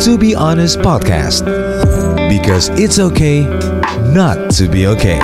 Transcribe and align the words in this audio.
To 0.00 0.16
Be 0.16 0.34
Honest 0.34 0.80
Podcast. 0.80 1.44
Because 2.28 2.68
it's 2.76 2.98
okay 2.98 3.44
not 4.12 4.48
to 4.56 4.68
be 4.68 4.86
okay. 4.88 5.20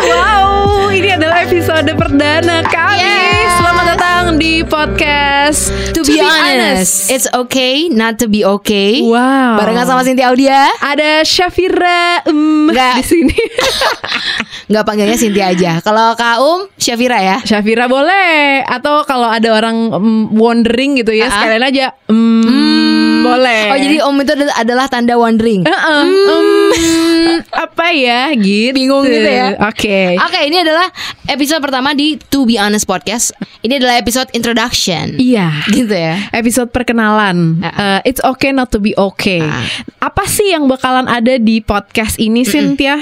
Wow, 0.00 0.88
ini 0.88 1.12
adalah 1.12 1.44
episode 1.44 1.88
perdana 1.94 2.64
kami. 2.64 3.00
Yeah. 3.00 3.52
Selamat 3.54 3.84
datang 3.94 4.22
di 4.36 4.60
podcast 4.62 5.70
To, 5.94 6.02
be, 6.02 6.18
honest, 6.18 7.06
it's 7.08 7.28
okay 7.30 7.86
not 7.86 8.18
to 8.18 8.26
be 8.26 8.42
okay. 8.42 8.98
Wow. 9.00 9.56
Barengan 9.56 9.86
sama 9.86 10.02
Cynthia 10.02 10.28
Audia. 10.28 10.66
ada 10.80 11.22
Syafira 11.22 12.24
um, 12.26 12.68
Nggak. 12.68 12.94
di 12.98 13.04
sini. 13.04 13.38
Nggak 14.70 14.84
panggilnya 14.84 15.16
Cynthia 15.16 15.46
aja. 15.52 15.72
Kalau 15.80 16.12
Kak 16.14 16.36
Um, 16.40 16.66
Syafira 16.74 17.20
ya. 17.20 17.36
Syafira 17.40 17.86
boleh 17.86 18.64
atau 18.64 19.04
kalau 19.04 19.28
ada 19.28 19.54
orang 19.54 19.92
um, 19.92 20.32
wondering 20.34 20.98
gitu 20.98 21.12
ya 21.12 21.28
Ah. 21.28 21.32
sekalian 21.38 21.64
aja 21.64 21.86
um, 22.10 22.43
boleh. 23.24 23.62
Oh 23.68 23.78
jadi 23.78 23.96
Om 24.00 24.16
itu 24.20 24.32
ad- 24.34 24.56
adalah 24.60 24.86
tanda 24.86 25.14
wondering. 25.14 25.64
Heeh, 25.64 26.02
um, 26.04 26.48
apa 27.64 27.86
ya 27.90 28.30
gitu. 28.32 28.72
Bingung 28.72 29.02
gitu 29.02 29.24
ya. 29.24 29.56
Oke. 29.64 30.14
Oke, 30.18 30.40
ini 30.44 30.60
adalah 30.60 30.86
episode 31.26 31.58
pertama 31.58 31.92
di 31.92 32.20
To 32.28 32.44
Be 32.44 32.56
Honest 32.56 32.84
Podcast. 32.84 33.32
Ini 33.60 33.78
adalah 33.78 33.96
episode 33.96 34.28
introduction. 34.30 35.16
Iya. 35.16 35.64
Gitu 35.66 35.90
ya. 35.90 36.20
episode 36.30 36.68
perkenalan. 36.68 37.60
Ah. 37.60 37.68
Uh, 37.96 38.00
it's 38.04 38.20
okay 38.22 38.50
not 38.50 38.68
to 38.68 38.78
be 38.78 38.92
okay. 38.94 39.40
Ah. 39.40 39.64
Apa 40.02 40.24
sih 40.24 40.50
yang 40.50 40.66
bakalan 40.66 41.06
ada 41.06 41.36
di 41.36 41.58
podcast 41.58 42.16
ini, 42.16 42.44
Cynthia? 42.44 43.00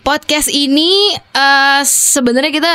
Podcast 0.00 0.46
ini 0.46 1.12
eh 1.30 1.82
sebenarnya 1.82 2.52
kita 2.52 2.72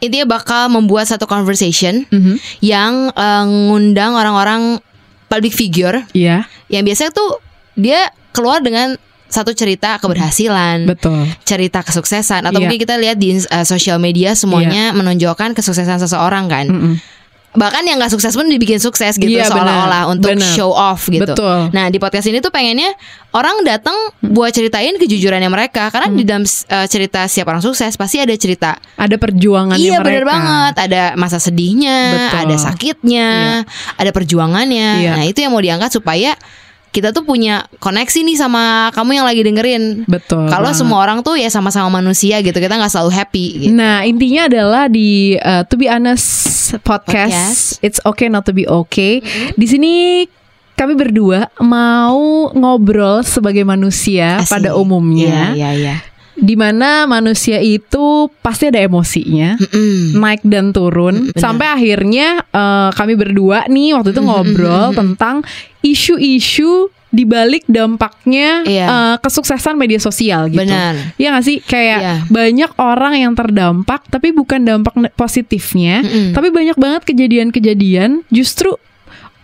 intinya 0.00 0.32
bakal 0.32 0.68
membuat 0.68 1.04
satu 1.04 1.24
conversation 1.24 2.04
Mhm. 2.06 2.34
yang 2.60 2.92
eh, 3.10 3.44
ngundang 3.44 4.12
orang-orang 4.14 4.80
public 5.30 5.54
figure 5.54 6.02
Iya, 6.10 6.44
yang 6.66 6.82
biasanya 6.82 7.14
tuh 7.14 7.38
dia 7.78 8.10
keluar 8.34 8.58
dengan 8.60 8.98
satu 9.30 9.54
cerita 9.54 9.94
keberhasilan, 10.02 10.90
betul. 10.90 11.22
cerita 11.46 11.86
kesuksesan 11.86 12.50
atau 12.50 12.58
Iya. 12.58 12.66
mungkin 12.66 12.80
kita 12.82 12.98
lihat 12.98 13.14
di 13.14 13.38
uh, 13.38 13.62
sosial 13.62 14.02
media 14.02 14.34
semuanya 14.34 14.90
menonjolkan 14.90 15.54
kesuksesan 15.54 16.02
seseorang 16.02 16.50
kan. 16.50 16.66
Mm-mm. 16.66 16.94
Bahkan 17.50 17.82
yang 17.82 17.98
nggak 17.98 18.10
sukses 18.10 18.30
pun 18.30 18.46
dibikin 18.46 18.78
sukses 18.78 19.14
gitu 19.14 19.26
Iya, 19.26 19.44
seolah-olah 19.44 20.06
untuk 20.08 20.30
Benar. 20.32 20.46
show 20.48 20.70
off 20.70 21.04
gitu. 21.04 21.26
Betul. 21.26 21.70
Nah, 21.70 21.86
di 21.86 21.98
podcast 21.98 22.24
ini 22.24 22.38
tuh 22.38 22.48
pengennya 22.48 22.94
orang 23.30 23.62
datang 23.62 23.92
buat 24.20 24.48
ceritain 24.48 24.94
kejujurannya 24.94 25.46
mereka 25.46 25.88
karena 25.88 26.06
Hmm. 26.06 26.14
di 26.14 26.22
dalam 26.22 26.44
uh, 26.44 26.86
cerita 26.86 27.26
siapa 27.26 27.50
orang 27.50 27.60
sukses 27.60 27.90
pasti 27.92 28.16
ada 28.16 28.30
cerita. 28.32 28.78
Ada 28.94 29.16
perjuangannya 29.16 29.82
Iya 29.82 29.98
mereka. 29.98 30.06
bener 30.06 30.24
banget 30.24 30.74
Ada 30.80 31.02
masa 31.14 31.36
sedihnya 31.36 31.98
Betul. 32.30 32.38
Ada 32.40 32.56
sakitnya 32.62 33.28
Ada 33.96 34.10
perjuangannya 34.10 34.88
Iya. 35.00 35.10
Nah 35.12 35.24
itu 35.24 35.38
yang 35.40 35.50
mau 35.50 35.60
diangkat 35.60 35.90
supaya 35.92 36.38
Kita 36.90 37.14
tuh 37.14 37.22
punya 37.22 37.70
koneksi 37.78 38.26
nih 38.26 38.36
sama 38.36 38.90
kamu 38.90 39.22
yang 39.22 39.26
lagi 39.26 39.46
dengerin 39.46 40.04
Betul. 40.10 40.50
Kalau 40.50 40.74
semua 40.74 40.98
orang 41.06 41.22
tuh 41.22 41.38
ya 41.38 41.46
sama-sama 41.46 42.02
manusia 42.02 42.42
gitu 42.42 42.58
Kita 42.58 42.74
nggak 42.74 42.90
selalu 42.90 43.10
happy 43.14 43.46
gitu. 43.66 43.72
Nah, 43.78 44.02
intinya 44.02 44.50
adalah 44.50 44.90
di 44.90 45.38
uh, 45.38 45.62
To 45.70 45.74
Be 45.78 45.86
Honest 45.86 46.74
podcast, 46.82 47.30
Podcast. 47.30 47.82
It's 47.86 48.02
Okay 48.02 48.26
Not 48.26 48.46
To 48.50 48.52
Be 48.52 48.66
Okay. 48.66 49.22
Di 49.54 49.66
sini 49.70 50.26
kami 50.74 50.96
berdua 50.96 51.52
mau 51.60 52.48
ngobrol 52.56 53.20
sebagai 53.20 53.68
manusia 53.68 54.40
Asik. 54.40 54.48
pada 54.56 54.72
umumnya, 54.72 55.52
Iya 55.52 55.76
iya 55.76 55.76
iya 55.76 55.94
di 56.40 56.56
mana 56.56 57.04
manusia 57.04 57.60
itu 57.60 58.32
pasti 58.40 58.66
ada 58.66 58.80
emosinya. 58.80 59.54
Mm-mm. 59.54 60.16
naik 60.16 60.40
dan 60.42 60.72
turun 60.72 61.28
benar. 61.28 61.38
sampai 61.38 61.66
akhirnya 61.68 62.40
eh, 62.42 62.90
kami 62.90 63.14
berdua 63.14 63.64
nih 63.66 63.92
waktu 63.92 64.10
itu 64.10 64.20
ngobrol 64.20 64.90
tentang 64.92 65.44
isu-isu 66.00 66.88
di 67.10 67.26
balik 67.26 67.66
dampaknya 67.66 68.62
Iya. 68.62 68.86
eh, 68.86 69.16
kesuksesan 69.18 69.74
media 69.74 69.98
sosial 69.98 70.46
gitu. 70.46 70.62
Benar. 70.62 71.14
Iya 71.14 71.34
gak 71.34 71.44
sih? 71.44 71.58
Kayak 71.58 71.98
Iya. 72.00 72.14
banyak 72.26 72.70
orang 72.78 73.14
yang 73.18 73.32
terdampak 73.34 74.06
tapi 74.06 74.30
bukan 74.30 74.62
dampak 74.62 74.94
positifnya, 75.14 76.00
Mm-mm. 76.00 76.30
tapi 76.32 76.48
banyak 76.48 76.78
banget 76.78 77.02
kejadian-kejadian 77.04 78.22
justru 78.28 78.78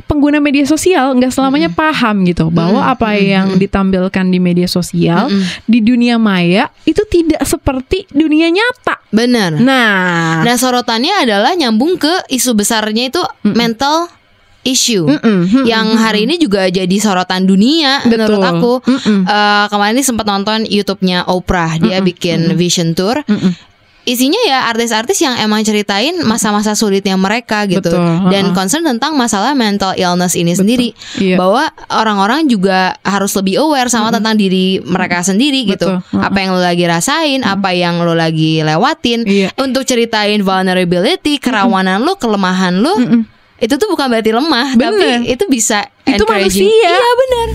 pengguna 0.06 0.38
media 0.38 0.62
sosial 0.62 1.18
nggak 1.18 1.34
selamanya 1.34 1.66
paham 1.70 2.22
gitu 2.24 2.48
bahwa 2.54 2.82
apa 2.86 3.18
yang 3.18 3.58
ditampilkan 3.58 4.26
di 4.30 4.38
media 4.38 4.70
sosial 4.70 5.26
di 5.66 5.82
dunia 5.82 6.16
maya 6.16 6.70
itu 6.86 7.02
tidak 7.10 7.42
seperti 7.42 8.06
dunia 8.14 8.48
nyata. 8.50 9.02
Benar. 9.10 9.58
Nah, 9.58 10.46
Nah 10.46 10.56
sorotannya 10.56 11.26
adalah 11.26 11.52
nyambung 11.58 11.98
ke 11.98 12.26
isu 12.30 12.54
besarnya 12.54 13.10
itu 13.10 13.22
mental 13.42 14.06
issue 14.66 15.06
Mm-mm. 15.06 15.62
Yang 15.62 15.86
hari 16.02 16.20
ini 16.26 16.42
juga 16.42 16.66
jadi 16.66 16.96
sorotan 16.98 17.46
dunia 17.46 18.02
menurut 18.10 18.42
Betul. 18.42 18.50
aku. 18.50 18.72
Mm-mm. 18.82 19.20
Eh, 19.22 19.66
Kemarin 19.70 19.94
ini 19.94 20.02
sempat 20.02 20.26
nonton 20.26 20.66
YouTube-nya 20.66 21.30
Oprah 21.30 21.78
Dia 21.78 22.02
bikin 22.02 22.58
vision 22.58 22.92
tour. 22.98 23.22
Mm-mm. 23.22 23.54
Isinya 24.06 24.38
ya 24.46 24.70
artis-artis 24.70 25.18
yang 25.18 25.34
emang 25.42 25.66
ceritain 25.66 26.14
masa-masa 26.22 26.78
sulitnya 26.78 27.18
mereka 27.18 27.66
gitu. 27.66 27.90
Betul, 27.90 28.30
dan 28.30 28.54
concern 28.54 28.86
tentang 28.86 29.18
masalah 29.18 29.52
mental 29.58 29.98
illness 29.98 30.38
ini 30.38 30.54
sendiri. 30.54 30.88
Iya. 31.18 31.36
bahwa 31.36 31.68
orang-orang 31.90 32.46
juga 32.46 32.94
harus 33.02 33.34
lebih 33.34 33.58
aware 33.60 33.90
sama 33.90 34.14
tentang 34.14 34.38
diri 34.38 34.78
mereka 34.86 35.26
sendiri 35.26 35.66
gitu. 35.66 35.98
Betul, 35.98 36.06
uh-uh. 36.06 36.22
apa 36.22 36.38
yang 36.38 36.50
lo 36.54 36.62
lagi 36.62 36.84
rasain 36.86 37.40
apa 37.42 37.74
yang 37.74 38.00
lo 38.00 38.14
lagi 38.14 38.62
lewatin. 38.62 39.26
Iya. 39.26 39.48
untuk 39.58 39.82
ceritain 39.82 40.38
vulnerability 40.46 41.42
kerawanan 41.42 42.06
lo 42.06 42.14
kelemahan 42.14 42.78
lo 42.78 42.94
itu 43.56 43.74
tuh 43.80 43.88
bukan 43.88 44.12
berarti 44.12 44.30
lemah 44.36 44.76
Bener. 44.76 44.92
tapi 44.92 45.32
itu 45.32 45.44
bisa 45.48 45.88
Itu 46.06 46.24
manusia. 46.24 46.62
iya 46.62 46.94
benar 46.96 47.48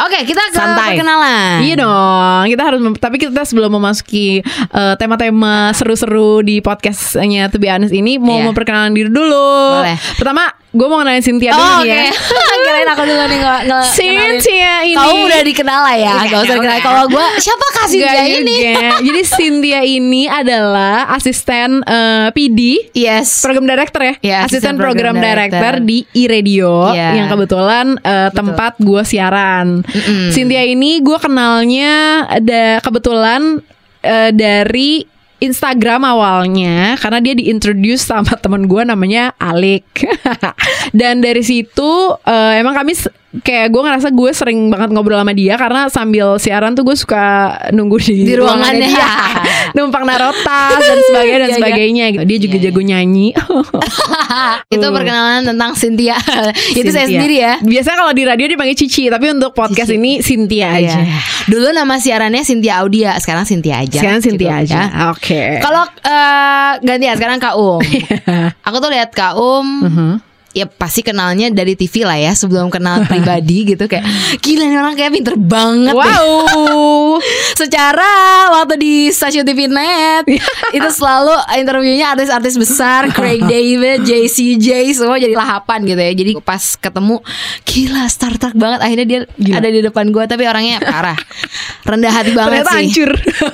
oke 0.00 0.18
kita 0.22 0.42
ke 0.46 0.54
Santai. 0.54 0.94
perkenalan 0.94 1.58
Iya 1.60 1.74
dong, 1.78 2.42
kita 2.48 2.62
harus 2.62 2.80
tapi 2.96 3.16
kita 3.16 3.42
sebelum 3.42 3.70
memasuki 3.72 4.40
eh, 4.70 4.94
tema-tema 4.96 5.72
seru-seru 5.72 6.40
di 6.40 6.60
podcastnya 6.60 7.48
To 7.48 7.58
Be 7.58 7.68
Honest 7.68 7.90
ini 7.90 8.16
mau 8.16 8.36
Iya. 8.36 8.46
memperkenalkan 8.46 8.92
diri 8.92 9.10
dulu. 9.10 9.50
Boleh. 9.76 9.96
Pertama, 10.16 10.48
gue 10.70 10.86
mau 10.86 10.98
kenalin 10.98 11.18
Cynthia 11.18 11.50
Oh, 11.50 11.58
dulu 11.58 11.82
nih 11.82 11.98
ya. 12.06 12.14
Kirain 12.62 12.88
aku 12.88 13.02
dulu 13.02 13.24
nih 13.24 13.38
nge- 13.38 13.62
kenalin. 13.64 13.90
Cynthia 13.90 14.72
ini. 14.82 14.94
Kamu 14.94 15.16
udah 15.24 15.40
dikenal 15.42 15.80
lah 15.80 15.96
ya, 15.96 16.14
Iya, 16.16 16.28
gak 16.28 16.40
usah 16.40 16.56
dikenal. 16.56 16.78
Kalau 16.80 17.04
gue 17.08 17.26
siapa 17.38 17.66
kasih 17.74 17.98
Nggak 17.98 18.12
dia 18.12 18.26
ini? 18.32 18.56
Jadi 19.06 19.20
Cynthia 19.26 19.80
ini 19.82 20.22
adalah 20.24 21.10
asisten 21.10 21.82
eh, 21.82 22.28
PD 22.30 22.60
Yes. 22.92 23.40
program 23.40 23.66
director 23.66 24.00
ya, 24.00 24.14
Iya, 24.20 24.36
asisten 24.44 24.46
asisten 24.46 24.74
program, 24.76 25.14
program 25.14 25.14
director, 25.18 25.58
director. 25.74 25.74
di 25.82 25.98
iRadio 26.16 26.74
Iya. 26.90 27.08
yang 27.16 27.26
kebetulan 27.28 27.86
eh, 27.98 28.30
tempat 28.30 28.72
gue 28.78 29.02
siaran. 29.02 29.66
Cynthia 30.30 30.62
ini 30.62 31.00
gue 31.00 31.18
kenalnya 31.18 31.92
ada 32.26 32.78
kebetulan 32.78 33.58
eh, 34.00 34.30
dari 34.30 35.02
Instagram 35.40 36.04
awalnya 36.04 37.00
karena 37.00 37.18
dia 37.24 37.34
diintroduce 37.34 38.04
sama 38.04 38.36
temen 38.36 38.68
gue 38.68 38.82
namanya 38.84 39.32
Alik. 39.40 39.88
Dan 40.98 41.24
dari 41.24 41.40
situ 41.40 42.14
eh, 42.24 42.60
emang 42.60 42.76
kami 42.76 42.92
kayak 43.32 43.70
gue 43.70 43.78
ngerasa 43.80 44.08
gue 44.10 44.30
sering 44.30 44.58
banget 44.68 44.90
ngobrol 44.90 45.14
sama 45.14 45.30
dia 45.30 45.54
karena 45.54 45.86
sambil 45.86 46.34
siaran 46.36 46.74
tuh 46.74 46.82
gue 46.82 46.94
suka 46.94 47.22
nunggu 47.70 47.96
di, 47.96 48.24
Di 48.24 48.34
ruangannya. 48.34 48.82
dia 48.84 49.06
numpang 49.76 50.02
narotas 50.02 50.76
dan 50.76 50.98
sebagainya 51.00 51.38
dan 51.38 51.40
Iya, 51.40 51.46
iya. 51.46 51.56
sebagainya 51.56 52.04
gitu. 52.10 52.24
dia 52.24 52.38
juga 52.40 52.56
Iya, 52.56 52.64
jago 52.66 52.80
nyanyi 52.82 53.26
itu 54.74 54.82
perkenalan 54.84 55.42
tentang 55.44 55.70
Cynthia. 55.72 56.18
itu 56.72 56.88
saya 56.88 57.06
sendiri 57.06 57.36
ya. 57.36 57.54
biasanya 57.60 57.96
kalau 57.98 58.12
di 58.12 58.22
radio 58.24 58.46
dipanggil 58.46 58.74
Cici 58.74 59.06
tapi 59.06 59.28
untuk 59.28 59.52
podcast 59.52 59.88
Cici. 59.88 59.96
ini 59.96 60.12
Cynthia 60.18 60.68
aja 60.72 60.98
Iya. 61.00 61.18
Dulu 61.46 61.70
nama 61.70 61.94
siarannya 61.96 62.42
Cynthia 62.42 62.78
Audia, 62.78 63.14
sekarang 63.16 63.42
Cynthia 63.44 63.78
aja. 63.78 64.00
sekarang 64.00 64.20
Cynthia 64.20 64.58
gitu, 64.58 64.62
aja 64.66 64.80
ya. 64.80 65.06
oke 65.08 65.42
Kalau 65.60 65.82
eh, 65.86 66.72
gantian 66.80 67.14
sekarang 67.14 67.38
Kak 67.38 67.54
Um. 67.54 67.78
Aku 68.60 68.76
tuh 68.78 68.90
lihat 68.90 69.10
Kak 69.10 69.34
Um 69.34 69.66
Mhm. 69.82 70.10
Ya 70.50 70.66
pasti 70.66 71.06
kenalnya 71.06 71.46
dari 71.54 71.78
TV 71.78 72.02
lah 72.02 72.18
ya 72.18 72.34
sebelum 72.34 72.74
kenal 72.74 73.02
pribadi 73.10 73.62
gitu 73.74 73.86
kayak 73.86 74.02
gila 74.42 74.64
nih 74.66 74.78
orang 74.82 74.94
kayak 74.98 75.12
pinter 75.14 75.34
banget. 75.38 75.94
Wow. 75.94 77.22
Secara 77.60 78.10
waktu 78.58 78.74
di 78.80 78.94
stasiun 79.14 79.46
TV 79.46 79.70
Net 79.70 80.26
itu 80.74 80.88
selalu 80.90 81.34
interviewnya 81.54 82.16
artis-artis 82.16 82.58
besar, 82.58 83.10
Craig 83.14 83.42
David, 83.52 84.02
JCJ 84.02 84.90
semua 84.96 85.22
jadi 85.22 85.34
lahapan 85.38 85.86
gitu 85.86 86.00
ya. 86.00 86.12
Jadi 86.14 86.32
pas 86.42 86.62
ketemu 86.74 87.22
gila 87.62 88.04
Star 88.10 88.34
Trek 88.34 88.58
banget 88.58 88.80
akhirnya 88.82 89.06
dia 89.06 89.20
Gila. 89.38 89.54
ada 89.62 89.68
di 89.70 89.80
depan 89.84 90.10
gua 90.10 90.26
tapi 90.26 90.50
orangnya 90.50 90.82
parah. 90.82 91.18
Rendah 91.86 92.12
hati 92.12 92.34
banget 92.34 92.66
Ternyata 92.66 92.72
sih. 92.74 92.78
hancur. 92.90 93.10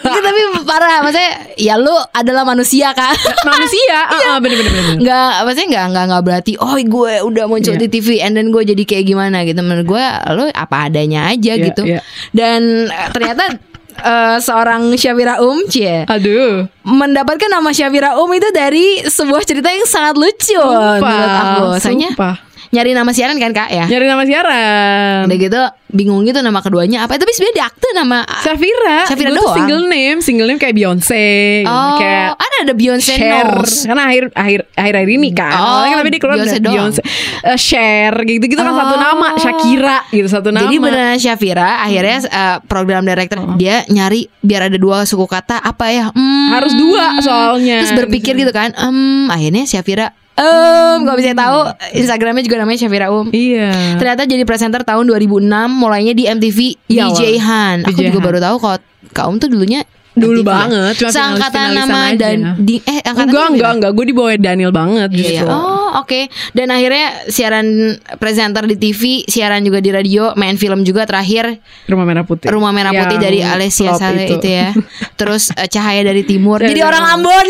Iya, 0.07 0.21
tapi 0.23 0.41
parah 0.65 0.97
maksudnya 1.05 1.33
ya 1.61 1.75
lu 1.77 1.93
adalah 2.13 2.43
manusia 2.49 2.97
kan. 2.97 3.13
Manusia. 3.45 3.99
Ah, 4.07 4.37
ah, 4.37 4.39
bener 4.41 4.57
bener 4.61 4.73
bener. 4.73 4.97
Nggak, 5.03 5.33
maksudnya 5.45 5.69
nggak 5.73 5.85
nggak 5.93 6.05
nggak 6.09 6.23
berarti 6.25 6.53
oh 6.57 6.77
gue 6.87 7.15
udah 7.21 7.45
muncul 7.45 7.73
Iya. 7.73 7.83
di 7.83 7.89
TV 7.91 8.19
and 8.19 8.35
then 8.35 8.49
gue 8.49 8.63
jadi 8.63 8.83
kayak 8.83 9.05
gimana 9.05 9.43
gitu 9.43 9.59
menurut 9.61 9.87
gue 9.89 10.05
lo 10.33 10.47
apa 10.49 10.87
adanya 10.87 11.29
aja 11.29 11.53
Iya, 11.53 11.65
gitu 11.65 11.83
iya. 11.85 12.01
dan 12.31 12.87
eh, 12.87 13.09
ternyata 13.11 13.45
eh, 14.03 14.37
seorang 14.39 14.95
Syafira 14.95 15.39
Um 15.39 15.67
cie 15.67 16.05
Aduh. 16.05 16.69
mendapatkan 16.83 17.49
nama 17.49 17.71
Syafira 17.71 18.15
Um 18.15 18.31
itu 18.31 18.49
dari 18.51 19.03
sebuah 19.03 19.43
cerita 19.43 19.69
yang 19.69 19.85
sangat 19.85 20.15
lucu 20.15 20.57
menurut 20.57 21.03
aku 21.03 21.65
soalnya 21.79 22.11
Sumpah. 22.15 22.37
Nyari 22.71 22.91
nama 22.93 23.11
siaran 23.11 23.37
kan 23.37 23.51
kak 23.51 23.69
ya. 23.69 23.85
Nyari 23.87 24.07
nama 24.07 24.23
siaran. 24.23 25.21
Udah 25.27 25.39
gitu 25.39 25.63
bingung 25.87 26.27
gitu 26.27 26.43
nama 26.43 26.59
keduanya 26.61 27.07
apa. 27.07 27.15
Tapi 27.15 27.31
sebenarnya 27.31 27.57
di 27.57 27.65
akte 27.65 27.89
nama 27.95 28.19
Safira. 28.43 29.07
Safira 29.07 29.31
tuh 29.33 29.39
doang. 29.41 29.57
single 29.57 29.85
name, 29.87 30.19
single 30.21 30.47
name 30.47 30.59
kayak 30.59 30.75
Beyonce, 30.75 31.27
gitu. 31.63 31.71
Oh, 31.71 31.97
kayak 31.97 32.35
ada 32.35 32.57
ada 32.67 32.75
Beyonce. 32.75 33.15
Knowles. 33.17 33.73
Karena 33.87 34.03
akhir 34.07 34.25
akhir 34.35 34.61
akhir 34.75 34.95
akhir 34.99 35.11
ini 35.11 35.29
kan. 35.31 35.55
Oh, 35.57 35.83
kan 35.85 35.97
tapi 35.99 36.11
dia 36.11 36.21
keluar 36.21 36.37
Beyonce. 36.37 36.59
Beyonce. 36.59 37.01
Eh, 37.43 37.59
Cher 37.59 38.13
gitu 38.23 38.45
gitu 38.45 38.61
kan 38.61 38.75
satu 38.75 38.95
Oh. 38.97 39.01
nama, 39.01 39.29
Shakira 39.39 39.99
gitu 40.11 40.29
satu 40.29 40.49
nama. 40.51 40.65
Jadi 40.67 40.77
beneran 40.77 41.19
Syafira 41.19 41.83
akhirnya 41.83 42.17
uh, 42.27 42.57
program 42.67 43.03
director 43.03 43.39
dia 43.57 43.87
nyari 43.87 44.27
biar 44.41 44.69
ada 44.69 44.77
dua 44.77 45.07
suku 45.07 45.25
kata 45.25 45.59
apa 45.59 45.87
ya? 45.89 46.05
Hmm, 46.11 46.51
Harus 46.53 46.75
dua 46.75 47.19
soalnya. 47.21 47.83
Terus 47.83 47.95
berpikir 47.97 48.35
gitu 48.35 48.51
kan, 48.51 48.75
em 48.75 48.99
akhirnya 49.29 49.65
Syafira 49.65 50.11
Em, 50.37 50.99
kalau 51.01 51.17
bisa 51.17 51.33
tahu 51.33 51.59
Instagramnya 51.95 52.43
juga 52.43 52.57
namanya 52.59 52.79
Syafira 52.79 53.09
Um. 53.09 53.29
Iya. 53.29 53.97
Ternyata 53.97 54.23
jadi 54.23 54.43
presenter 54.43 54.83
tahun 54.83 55.09
2006 55.09 55.41
mulainya 55.71 56.13
di 56.13 56.25
MTV 56.25 56.59
Iya, 56.87 57.09
DJ 57.09 57.21
Han. 57.39 57.77
Aku 57.83 57.91
DJ 57.91 58.01
juga 58.07 58.19
Han. 58.19 58.27
baru 58.27 58.39
tahu 58.39 58.57
kalau 58.59 58.77
Kak 59.09 59.25
Um 59.27 59.37
tuh 59.37 59.49
dulunya 59.49 59.81
Dulu 60.13 60.33
MTV 60.35 60.43
ya. 60.43 60.49
banget, 60.51 60.93
cuma 60.95 61.11
Seangkatan 61.11 61.67
nama 61.75 61.99
aja. 62.07 62.17
dan 62.19 62.37
di 62.59 62.81
eh 62.81 63.01
angkatan 63.03 63.29
Enggak, 63.29 63.47
enggak, 63.51 63.65
ya? 63.67 63.77
enggak. 63.77 63.91
Gue 63.93 64.05
di 64.05 64.15
bawah 64.15 64.33
Daniel 64.35 64.73
banget 64.73 65.09
Iya, 65.09 65.17
iya. 65.17 65.25
justru. 65.39 65.49
Oh 65.51 65.73
oke 65.97 66.21
Dan 66.53 66.69
akhirnya 66.69 67.07
siaran 67.27 67.67
presenter 68.15 68.65
di 68.67 68.77
TV 68.77 69.03
Siaran 69.23 69.61
juga 69.61 69.77
di 69.79 69.89
radio 69.89 70.33
Main 70.35 70.57
film 70.57 70.83
juga 70.83 71.05
terakhir 71.05 71.61
Rumah 71.85 72.05
Merah 72.05 72.25
Putih. 72.25 72.49
Rumah 72.49 72.73
Merah 72.73 72.93
Putih 72.93 73.13
Yang 73.15 73.25
dari 73.25 73.39
Alessia 73.43 73.89
flop 73.91 74.01
Saleh 74.03 74.25
itu. 74.27 74.37
ya 74.43 74.73
Terus 75.21 75.49
eh, 75.51 75.65
Cahaya 75.67 76.01
dari 76.03 76.23
Timur 76.23 76.61
Cahaya 76.61 76.69
Jadi 76.71 76.77
dari 76.79 76.89
orang. 76.91 77.05
Ambon 77.15 77.47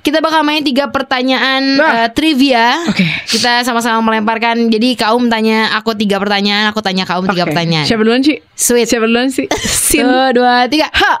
Kita 0.00 0.18
bakal 0.18 0.40
main 0.40 0.60
tiga 0.60 0.88
pertanyaan 0.88 1.76
Nah. 1.76 1.92
eh, 1.94 2.08
trivia 2.10 2.80
Oke. 2.86 3.04
Kita 3.26 3.60
sama-sama 3.60 4.00
melemparkan 4.02 4.66
Jadi 4.66 4.94
Kaum 4.94 5.26
tanya 5.26 5.72
aku 5.72 5.92
tiga 5.92 6.16
pertanyaan 6.16 6.68
Aku 6.68 6.80
tanya 6.80 7.04
Kaum 7.04 7.24
tiga 7.26 7.44
pertanyaan 7.44 7.84
Siapa 7.84 8.00
duluan 8.00 8.20
sih? 8.20 8.40
Sweet 8.50 8.88
Siapa 8.88 9.04
duluan 9.04 9.28
sih? 9.28 9.44
Sin. 9.88 10.02
Satu, 10.02 10.34
dua, 10.34 10.64
tiga 10.66 10.88
Ha. 10.88 11.12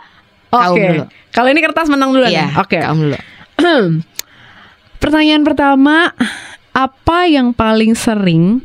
Kaum 0.50 0.72
Oke. 0.72 0.82
dulu. 0.82 1.04
Kalau 1.30 1.48
ini 1.48 1.60
kertas 1.60 1.86
menang 1.86 2.10
duluan 2.10 2.28
Iya 2.28 2.48
ya? 2.48 2.58
Oke. 2.58 2.78
Kaum 2.78 2.98
dulu 3.00 3.18
Pertanyaan 4.98 5.42
pertama, 5.42 6.12
apa 6.70 7.18
yang 7.24 7.52
paling 7.52 7.92
sering 7.92 8.60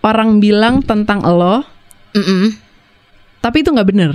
orang 0.00 0.38
bilang 0.38 0.78
tentang 0.78 1.22
lo, 1.22 1.66
Mm-mm. 2.12 2.54
tapi 3.38 3.62
itu 3.62 3.70
nggak 3.70 3.88
bener? 3.88 4.14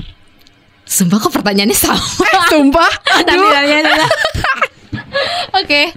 Sumpah 0.84 1.20
kok 1.20 1.32
pertanyaannya 1.34 1.76
sama 1.76 2.00
Sumpah? 2.48 2.88
Tapi 3.20 3.36
Aduh. 3.36 3.44
pertanyaannya 3.44 4.08
Oke 5.54 5.92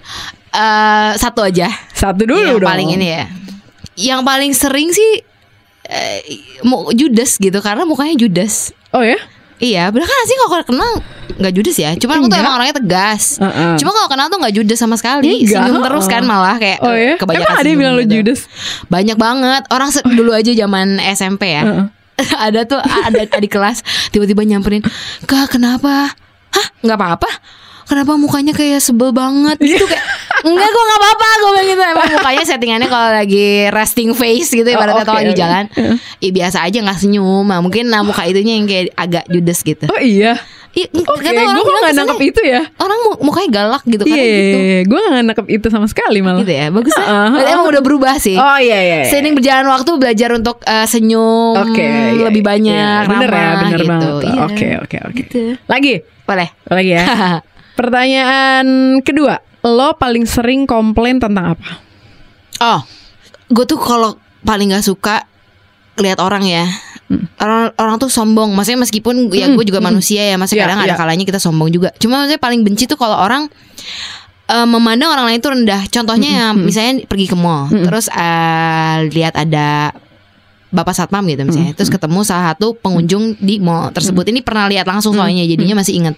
Eh, 0.51 1.11
Satu 1.15 1.41
aja 1.41 1.71
Satu 1.91 2.25
dulu 2.25 2.39
yang 2.39 2.59
dong. 2.59 2.67
paling 2.67 2.91
ini 2.91 3.07
ya. 3.09 3.25
Yang 3.95 4.21
paling 4.23 4.53
sering 4.53 4.89
sih 4.89 5.23
mau 6.63 6.91
Judas 6.91 7.35
gitu 7.35 7.59
karena 7.59 7.83
mukanya 7.83 8.15
Judas. 8.17 8.71
Oh 8.91 9.01
ya? 9.01 9.19
Iya, 9.61 9.93
bener 9.93 10.07
kan 10.07 10.25
sih 10.25 10.37
kalau 10.41 10.65
kenal 10.65 10.91
nggak 11.37 11.53
Judas 11.53 11.77
ya. 11.77 11.93
Cuman 11.95 12.19
aku 12.19 12.27
tuh 12.27 12.39
emang 12.39 12.55
orangnya 12.57 12.77
tegas. 12.77 13.37
Heeh. 13.37 13.77
Cuma 13.77 13.93
kalau 13.93 14.09
kenal 14.09 14.27
tuh 14.27 14.39
nggak 14.39 14.55
Judas 14.55 14.79
sama 14.79 14.97
sekali. 14.97 15.45
Enggak, 15.45 15.69
Senyum 15.69 15.85
terus 15.85 16.07
kan 16.07 16.23
malah 16.25 16.57
kayak 16.57 16.79
Oh 16.81 16.91
ya? 16.91 17.15
kebanyakan 17.15 17.45
Emang 17.45 17.57
ada 17.57 17.69
yang 17.69 17.79
bilang 17.79 17.95
lo 17.95 18.03
gitu. 18.03 18.15
Judas? 18.17 18.41
Banyak 18.89 19.17
banget. 19.17 19.63
Orang 19.69 19.89
se- 19.91 20.03
dulu 20.05 20.33
aja 20.33 20.51
zaman 20.51 20.97
SMP 21.05 21.53
ya. 21.53 21.63
Heeh. 21.63 21.87
ada 22.47 22.61
tuh 22.65 22.81
ada 22.81 23.21
adik 23.31 23.49
kelas 23.51 23.81
tiba-tiba 24.09 24.43
nyamperin, 24.43 24.83
"Kak, 25.25 25.51
kenapa?" 25.51 26.13
Hah, 26.51 26.67
nggak 26.81 26.97
apa-apa. 26.97 27.31
Kenapa 27.91 28.15
mukanya 28.15 28.55
kayak 28.55 28.79
sebel 28.79 29.11
banget 29.11 29.59
gitu 29.59 29.83
kayak 29.83 30.05
Enggak 30.41 30.69
gue 30.69 30.85
gak 30.87 31.01
apa-apa 31.03 31.29
Gue 31.35 31.51
bilang 31.51 31.67
gitu 31.67 31.83
Emang 31.83 32.09
mukanya 32.15 32.45
settingannya 32.47 32.89
kalau 32.89 33.11
lagi 33.11 33.47
resting 33.69 34.15
face 34.15 34.49
gitu 34.49 34.65
Ibaratnya 34.65 35.03
Oh, 35.03 35.05
kalau 35.05 35.19
oke, 35.19 35.27
lagi 35.27 35.35
jalan 35.35 35.65
Ya 36.17 36.31
biasa 36.31 36.63
aja 36.63 36.79
gak 36.81 36.97
senyum 36.97 37.45
nah, 37.45 37.59
Mungkin 37.59 37.85
nah, 37.85 38.01
muka 38.01 38.23
itunya 38.25 38.57
yang 38.57 38.65
kayak 38.65 38.95
agak 38.95 39.25
judes 39.27 39.61
gitu 39.61 39.85
Oh 39.85 39.99
iya. 39.99 40.39
Iya, 40.71 40.87
nggak 40.87 41.11
orang 41.11 41.35
gue 41.35 41.67
kok 41.67 41.67
nggak 41.67 41.83
kesannya 41.83 41.99
nangkep 41.99 42.21
itu 42.31 42.41
ya? 42.47 42.63
Orang 42.79 42.99
mu- 43.03 43.21
mukanya 43.27 43.51
galak 43.51 43.83
gitu 43.83 44.07
Iya, 44.07 44.15
Katanya 44.15 44.39
gitu 44.39 44.59
gue 44.87 45.01
nggak 45.03 45.25
nangkep 45.27 45.47
itu 45.51 45.67
sama 45.67 45.87
sekali 45.91 46.19
malah. 46.23 46.41
Gitu 46.41 46.53
ya 46.55 46.67
Bagus 46.71 46.95
ya. 46.95 47.07
Berarti 47.27 47.51
Emang 47.51 47.67
udah 47.67 47.83
berubah 47.83 48.15
sih 48.17 48.39
Oh 48.39 48.55
iya 48.55 48.79
iya. 48.79 48.97
iya. 49.03 49.11
Seiring 49.11 49.35
berjalan 49.35 49.67
waktu 49.67 49.91
belajar 49.99 50.31
untuk 50.31 50.63
eh, 50.63 50.87
senyum 50.87 51.59
Oke, 51.59 51.83
iya, 51.83 52.23
lebih 52.23 52.39
iya, 52.39 52.51
banyak, 52.55 53.03
iya. 53.03 53.11
Bener 53.11 53.29
ya, 53.29 53.35
ramah 53.35 53.61
bener 53.67 53.81
gitu. 53.83 53.91
banget. 53.91 54.13
Oke, 54.47 54.69
oke, 54.79 54.97
oke. 55.11 55.15
gitu. 55.19 55.39
Lagi, 55.67 55.95
Boleh. 56.23 56.49
lagi 56.65 56.91
ya. 56.95 57.03
Pertanyaan 57.75 58.67
kedua, 59.01 59.41
lo 59.63 59.95
paling 59.97 60.25
sering 60.25 60.65
komplain 60.67 61.21
tentang 61.21 61.57
apa? 61.57 61.71
oh, 62.61 62.81
gue 63.49 63.65
tuh 63.65 63.81
kalau 63.81 64.21
paling 64.45 64.69
nggak 64.69 64.85
suka 64.85 65.25
lihat 65.97 66.21
orang 66.21 66.45
ya. 66.45 66.65
Orang 67.41 67.75
orang 67.75 67.97
tuh 67.99 68.07
sombong. 68.13 68.55
Maksudnya 68.55 68.85
meskipun 68.87 69.33
ya 69.35 69.51
Hmm, 69.51 69.57
gue 69.59 69.67
juga 69.67 69.81
hmm. 69.83 69.89
manusia 69.91 70.23
ya, 70.23 70.37
maksudnya 70.39 70.63
Iya, 70.63 70.69
kadang 70.71 70.81
ada 70.87 70.95
iya. 70.95 71.01
kalanya 71.01 71.25
kita 71.27 71.41
sombong 71.43 71.73
juga. 71.75 71.91
Cuma 71.99 72.23
maksudnya 72.23 72.39
paling 72.39 72.61
benci 72.63 72.87
tuh 72.87 72.95
kalau 73.01 73.17
orang 73.19 73.49
eh, 74.47 74.67
memandang 74.69 75.11
orang 75.11 75.27
lain 75.33 75.41
itu 75.43 75.51
rendah. 75.51 75.83
Contohnya 75.91 76.31
Hmm, 76.31 76.39
yang 76.39 76.55
misalnya 76.63 76.93
pergi 77.09 77.27
ke 77.27 77.37
mall, 77.37 77.67
terus 77.73 78.07
eh, 78.13 78.97
lihat 79.11 79.35
ada 79.35 79.91
Bapak 80.71 80.93
Satpam 80.93 81.23
gitu 81.25 81.41
Hmm, 81.41 81.51
misalnya. 81.51 81.73
Terus 81.75 81.89
ketemu 81.89 82.23
salah 82.23 82.55
satu 82.55 82.73
pengunjung 82.75 83.35
di 83.37 83.59
mall 83.59 83.91
tersebut. 83.91 84.23
Ini 84.25 84.41
pernah 84.41 84.67
lihat 84.67 84.85
langsung 84.85 85.13
Hmm, 85.13 85.27
soalnya 85.27 85.43
jadinya 85.43 85.75
masih 85.77 85.95
inget. 85.97 86.15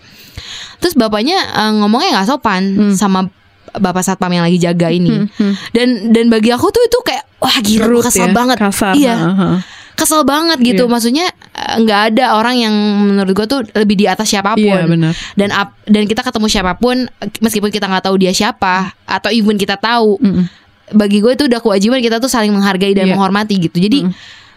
Terus 0.78 0.93
bapaknya 0.93 1.37
eh, 1.37 1.72
ngomongnya 1.75 2.16
nggak 2.16 2.28
sopan 2.28 2.62
sama 2.93 3.32
Bapak 3.72 4.02
Satpam 4.02 4.28
yang 4.28 4.44
lagi 4.44 4.58
jaga 4.58 4.88
ini. 4.88 5.25
Hmm, 5.26 5.54
Dan 5.70 5.88
dan 6.10 6.28
bagi 6.28 6.49
aku 6.49 6.69
tuh 6.69 6.82
itu 6.82 6.99
kayak 7.00 7.25
wah 7.38 7.56
gila 7.58 8.00
kesel 8.02 8.28
ya, 8.28 8.32
banget. 8.32 8.56
Kasar. 8.56 8.93
Iya, 8.93 9.14
Heeh. 9.16 9.56
kesel 9.94 10.20
banget 10.22 10.58
gitu. 10.60 10.84
Iya. 10.84 10.93
Maksudnya 10.93 11.26
eh, 11.32 11.76
nggak 11.81 12.00
ada 12.12 12.37
orang 12.37 12.56
yang 12.58 12.75
menurut 13.08 13.32
gue 13.32 13.46
tuh 13.46 13.60
lebih 13.72 13.96
di 13.96 14.05
atas 14.05 14.28
siapa 14.28 14.52
pun. 14.52 14.60
Iya 14.60 14.84
benar. 14.84 15.16
Dan 15.32 15.48
ap- 15.50 15.81
dan 15.87 16.05
kita 16.05 16.20
ketemu 16.20 16.46
siapa 16.46 16.76
pun 16.76 17.08
meskipun 17.38 17.72
kita 17.72 17.88
nggak 17.88 18.05
tahu 18.05 18.20
dia 18.20 18.32
siapa 18.32 18.93
atau 19.02 19.32
even 19.32 19.56
kita 19.56 19.75
tahu 19.75 20.20
Mm-mm. 20.20 20.44
bagi 20.93 21.19
gue 21.19 21.32
itu 21.32 21.44
udah 21.46 21.56
kewajiban 21.58 21.98
kita 21.98 22.19
tuh 22.19 22.28
saling 22.28 22.50
menghargai 22.50 22.93
dan 22.93 23.08
Iya. 23.08 23.14
menghormati 23.14 23.56
gitu. 23.56 23.78
Jadi 23.78 24.05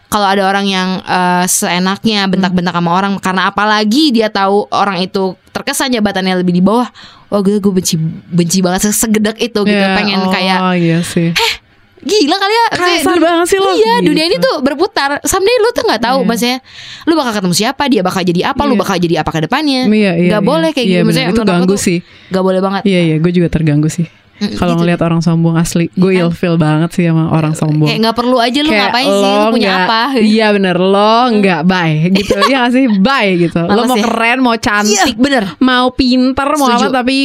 kalau 0.07 0.27
ada 0.27 0.43
orang 0.43 0.65
yang 0.65 0.89
eh, 1.01 1.43
seenaknya 1.45 2.25
bentak-bentak 2.25 2.71
sama 2.71 2.91
orang 2.91 3.17
karena 3.19 3.47
apalagi 3.47 4.09
dia 4.09 4.27
tahu 4.27 4.69
orang 4.69 5.01
itu 5.01 5.33
terkesan 5.51 5.91
jabatannya 5.91 6.35
lebih 6.35 6.51
di 6.51 6.59
bawah, 6.59 6.87
wah 7.27 7.39
gue 7.39 7.57
gue 7.57 7.73
benci 7.73 7.95
benci 8.27 8.59
banget 8.59 8.89
segedek 8.89 9.35
itu 9.37 9.59
gitu. 9.61 9.71
Iya, 9.71 9.95
Pengen 9.95 10.19
oh, 10.21 10.31
kayak 10.31 10.59
iya 10.75 10.99
sih. 11.01 11.31
gila 12.05 12.37
kali 12.37 12.53
ya 12.53 12.65
Kasar 12.69 13.17
banget 13.17 13.47
sih 13.49 13.57
lo. 13.57 13.73
Iya 13.73 13.97
Gitu. 13.97 14.13
dunia 14.13 14.25
ini 14.29 14.37
tuh 14.37 14.61
berputar 14.61 15.17
Someday 15.25 15.57
lu 15.57 15.73
tuh 15.73 15.89
nggak 15.89 16.03
tahu 16.05 16.19
Iya. 16.21 16.27
Maksudnya 16.29 16.57
Lu 17.09 17.13
bakal 17.17 17.33
ketemu 17.33 17.55
siapa 17.57 17.83
Dia 17.89 18.01
bakal 18.05 18.21
jadi 18.21 18.41
apa 18.53 18.61
Lu 18.61 18.77
Iya. 18.77 18.81
bakal 18.85 18.95
jadi 19.01 19.15
apa 19.25 19.29
ke 19.33 19.39
depannya 19.41 19.89
Iya, 19.89 20.11
iya, 20.13 20.29
Gak 20.29 20.41
iya. 20.43 20.45
boleh 20.45 20.69
kayak 20.69 20.85
Iya, 20.85 20.93
gitu. 20.93 21.05
Maksudnya 21.09 21.27
itu 21.33 21.41
ganggu 21.41 21.73
tuh 21.73 21.79
sih. 21.81 21.97
Gak 22.29 22.43
boleh 22.45 22.61
banget 22.61 22.81
Iya 22.85 22.99
iya, 23.01 23.15
gue 23.17 23.31
juga 23.33 23.47
terganggu 23.49 23.89
sih. 23.89 24.05
Mm, 24.35 24.51
Kalau 24.53 24.73
gitu. 24.73 24.79
ngelihat 24.81 25.01
orang 25.01 25.19
sombong 25.19 25.55
asli, 25.55 25.87
gue 25.89 26.11
Iya 26.11 26.19
kan? 26.19 26.27
ilfeel 26.27 26.55
banget 26.57 26.89
sih 26.91 27.03
sama 27.03 27.29
orang 27.29 27.53
sombong. 27.53 27.87
Kayak 27.87 27.99
gak 28.03 28.17
perlu 28.17 28.37
aja 28.37 28.59
lu 28.59 28.67
Kayak 28.67 28.81
ngapain 28.83 29.07
sih 29.07 29.31
Lu 29.33 29.47
punya 29.49 29.69
nggak- 29.69 29.85
apa 29.85 30.01
Iya 30.33 30.47
bener 30.51 30.75
Lo 30.75 31.15
nggak 31.31 31.61
bye 31.63 31.95
gitu 32.11 32.35
Ya 32.43 32.57
nggak 32.57 32.69
sih 32.69 32.85
Bye 32.97 33.31
gitu 33.39 33.59
Lo 33.61 33.71
Males 33.71 33.87
mau 33.87 33.95
ya? 33.95 34.03
keren 34.03 34.39
Mau 34.41 34.55
cantik 34.57 34.91
Iya 34.91 35.05
bener 35.15 35.43
Mau 35.57 35.87
pinter 35.89 36.47
Mau 36.51 36.67
Setuju. 36.67 36.85
apa 36.85 36.95
Tapi 36.97 37.17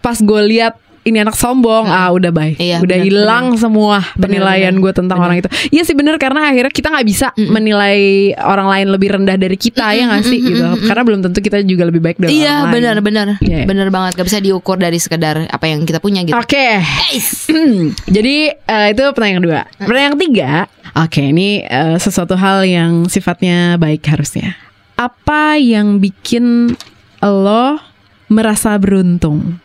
pas 0.00 0.18
gue 0.18 0.40
lihat 0.48 0.74
ini 1.02 1.18
anak 1.18 1.34
sombong 1.34 1.86
ah 1.86 2.10
udah 2.10 2.30
bye. 2.30 2.54
Iya, 2.54 2.78
udah 2.78 2.94
bener, 2.94 3.06
hilang 3.06 3.46
semua 3.56 4.06
Bener, 4.14 4.38
penilaian 4.38 4.70
bener. 4.70 4.82
gue 4.84 4.92
tentang 4.94 5.18
orang 5.18 5.36
itu. 5.38 5.48
Iya 5.68 5.82
sih 5.82 5.92
bener 5.92 6.14
karena 6.16 6.46
akhirnya 6.46 6.70
kita 6.70 6.88
nggak 6.88 7.06
bisa 7.06 7.26
menilai 7.36 7.98
orang 8.38 8.70
lain 8.70 8.86
lebih 8.90 9.08
rendah 9.12 9.34
dari 9.34 9.54
kita 9.54 9.92
ya 9.92 10.06
nggak 10.06 10.22
sih 10.22 10.38
gitu. 10.38 10.62
karena 10.86 11.02
belum 11.02 11.20
tentu 11.20 11.38
kita 11.38 11.58
juga 11.62 11.84
lebih 11.84 11.98
baik 11.98 12.16
dari 12.16 12.38
Iya 12.38 12.46
orang 12.46 12.62
lain. 12.62 12.74
bener 12.74 12.96
bener 13.02 13.26
Iya. 13.42 13.58
Bener 13.66 13.88
banget. 13.88 14.14
Gak 14.14 14.26
bisa 14.30 14.38
diukur 14.38 14.76
dari 14.76 14.98
sekedar 14.98 15.42
Apa 15.46 15.66
yang 15.66 15.82
kita 15.82 15.98
punya 15.98 16.22
gitu. 16.22 16.38
Oke, 16.38 16.78
Guys. 16.78 17.50
jadi 18.16 18.36
eh, 18.54 18.86
itu 18.90 19.02
pertanyaan 19.10 19.42
kedua. 19.42 19.60
Pertanyaan 19.78 20.06
yang 20.06 20.16
ketiga, 20.16 20.50
oke 20.94 21.22
ini 21.24 21.48
eh, 21.62 21.96
sesuatu 21.98 22.38
hal 22.38 22.62
yang 22.62 23.06
sifatnya 23.06 23.74
baik 23.74 24.06
harusnya. 24.06 24.54
Apa 24.94 25.58
yang 25.58 25.98
bikin 25.98 26.78
lo 27.20 27.80
merasa 28.28 28.78
beruntung? 28.78 29.58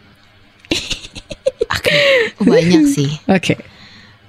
Banyak 2.41 2.83
sih 2.87 3.09
Oke, 3.27 3.57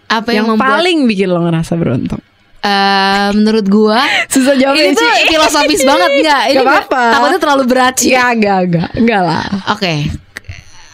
Apa 0.06 0.32
yang, 0.32 0.48
yang, 0.48 0.56
membuat 0.56 0.80
paling 0.80 0.98
bikin 1.04 1.28
lo 1.28 1.42
ngerasa 1.42 1.74
beruntung? 1.74 2.20
eh, 2.60 3.28
Menurut 3.32 3.66
gua 3.66 4.00
Susah 4.26 4.54
jawabnya 4.54 4.90
Ini 4.90 4.94
tuh 4.94 5.10
filosofis 5.26 5.82
banget 5.82 6.10
Nggak 6.18 6.42
Ini 6.48 6.56
Gak 6.56 6.66
apa-apa. 6.66 7.02
Takutnya 7.14 7.38
terlalu 7.38 7.64
berat 7.66 7.94
sih 7.96 8.10
Ya, 8.10 8.32
enggak, 8.32 8.58
enggak, 8.66 8.90
enggak 8.96 9.20
lah. 9.22 9.44
Oke, 9.70 10.08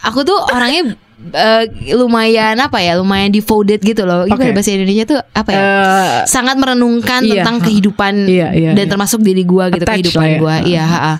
aku 0.01 0.21
tuh 0.21 0.37
orangnya 0.47 0.93
eh, 1.25 1.63
lumayan 1.95 2.53
apa 2.59 2.77
ya, 2.77 2.99
lumayan 2.99 3.33
devoted 3.33 3.81
gitu 3.81 4.05
loh. 4.05 4.29
Gimana 4.29 4.51
Oke. 4.51 4.53
bahasa 4.53 4.69
Indonesia 4.69 5.05
tuh 5.07 5.19
apa 5.33 5.49
ya? 5.49 5.57
Eh, 5.57 6.17
Sangat 6.29 6.53
merenungkan 6.59 7.25
iya. 7.25 7.41
tentang 7.41 7.65
kehidupan 7.65 8.29
Iya, 8.29 8.53
iya, 8.53 8.71
dan 8.77 8.85
iya. 8.85 8.91
termasuk 8.91 9.25
diri 9.25 9.41
gua 9.41 9.73
gitu 9.73 9.81
Attached 9.81 10.11
kehidupan 10.13 10.27
ya. 10.27 10.37
gua. 10.37 10.55
Iya, 10.61 10.83
ha-ha. 10.85 11.13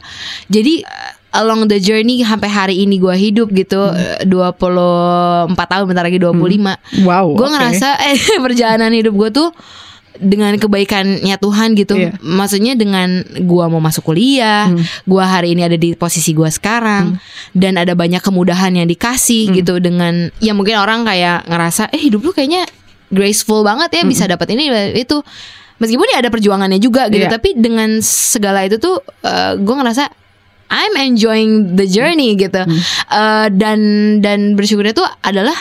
Jadi 0.45 0.85
eh, 0.85 1.11
along 1.35 1.67
the 1.67 1.77
journey 1.77 2.21
sampai 2.21 2.47
hari 2.47 2.75
ini 2.79 2.95
gue 2.95 3.11
hidup 3.13 3.51
gitu 3.51 3.91
eh, 3.91 4.23
24 4.23 5.51
tahun 5.55 5.85
bentar 5.85 6.03
lagi 6.03 6.17
25 6.17 7.03
Wow. 7.03 7.25
gue 7.33 7.41
oke. 7.41 7.51
ngerasa 7.51 7.89
eh 8.09 8.19
perjalanan 8.39 8.91
hidup 8.91 9.13
gue 9.13 9.29
tuh 9.31 9.49
dengan 10.15 10.55
kebaikannya 10.55 11.35
Tuhan 11.35 11.75
gitu 11.75 11.99
Iya. 11.99 12.15
maksudnya 12.23 12.71
dengan 12.73 13.19
gua 13.43 13.67
mau 13.67 13.83
masuk 13.83 14.07
kuliah 14.07 14.71
Hmm. 14.71 14.79
gua 15.03 15.27
hari 15.27 15.51
ini 15.51 15.67
ada 15.67 15.75
di 15.75 15.91
posisi 15.91 16.31
gua 16.31 16.47
sekarang 16.47 17.19
dan 17.51 17.75
ada 17.75 17.91
banyak 17.93 18.23
kemudahan 18.23 18.71
yang 18.71 18.87
dikasih 18.87 19.51
Hmm. 19.51 19.55
gitu 19.59 19.73
dengan 19.83 20.31
ya 20.39 20.55
mungkin 20.55 20.79
orang 20.79 21.03
kayak 21.03 21.43
ngerasa 21.45 21.91
eh 21.91 21.99
hidup 21.99 22.23
lu 22.23 22.31
kayaknya 22.31 22.63
graceful 23.11 23.59
banget 23.61 23.91
ya 23.91 24.07
bisa 24.07 24.23
dapat 24.23 24.55
ini 24.55 24.71
itu 24.95 25.19
meskipun 25.77 26.07
ya 26.07 26.23
ada 26.23 26.31
perjuangannya 26.31 26.79
juga 26.79 27.11
gitu 27.11 27.19
Hmm. 27.19 27.27
Iya. 27.27 27.35
tapi 27.35 27.49
dengan 27.51 27.99
segala 27.99 28.63
itu 28.63 28.79
tuh 28.79 29.03
eh, 29.19 29.59
gua 29.59 29.83
ngerasa 29.83 30.07
I'm 30.67 30.93
enjoying 30.97 31.51
the 31.73 31.85
journey 31.85 32.33
gitu 32.33 32.65
Eh, 33.07 33.47
dan 33.51 33.79
dan 34.19 34.53
bersyukurnya 34.53 34.91
tuh 34.91 35.07
adalah 35.19 35.55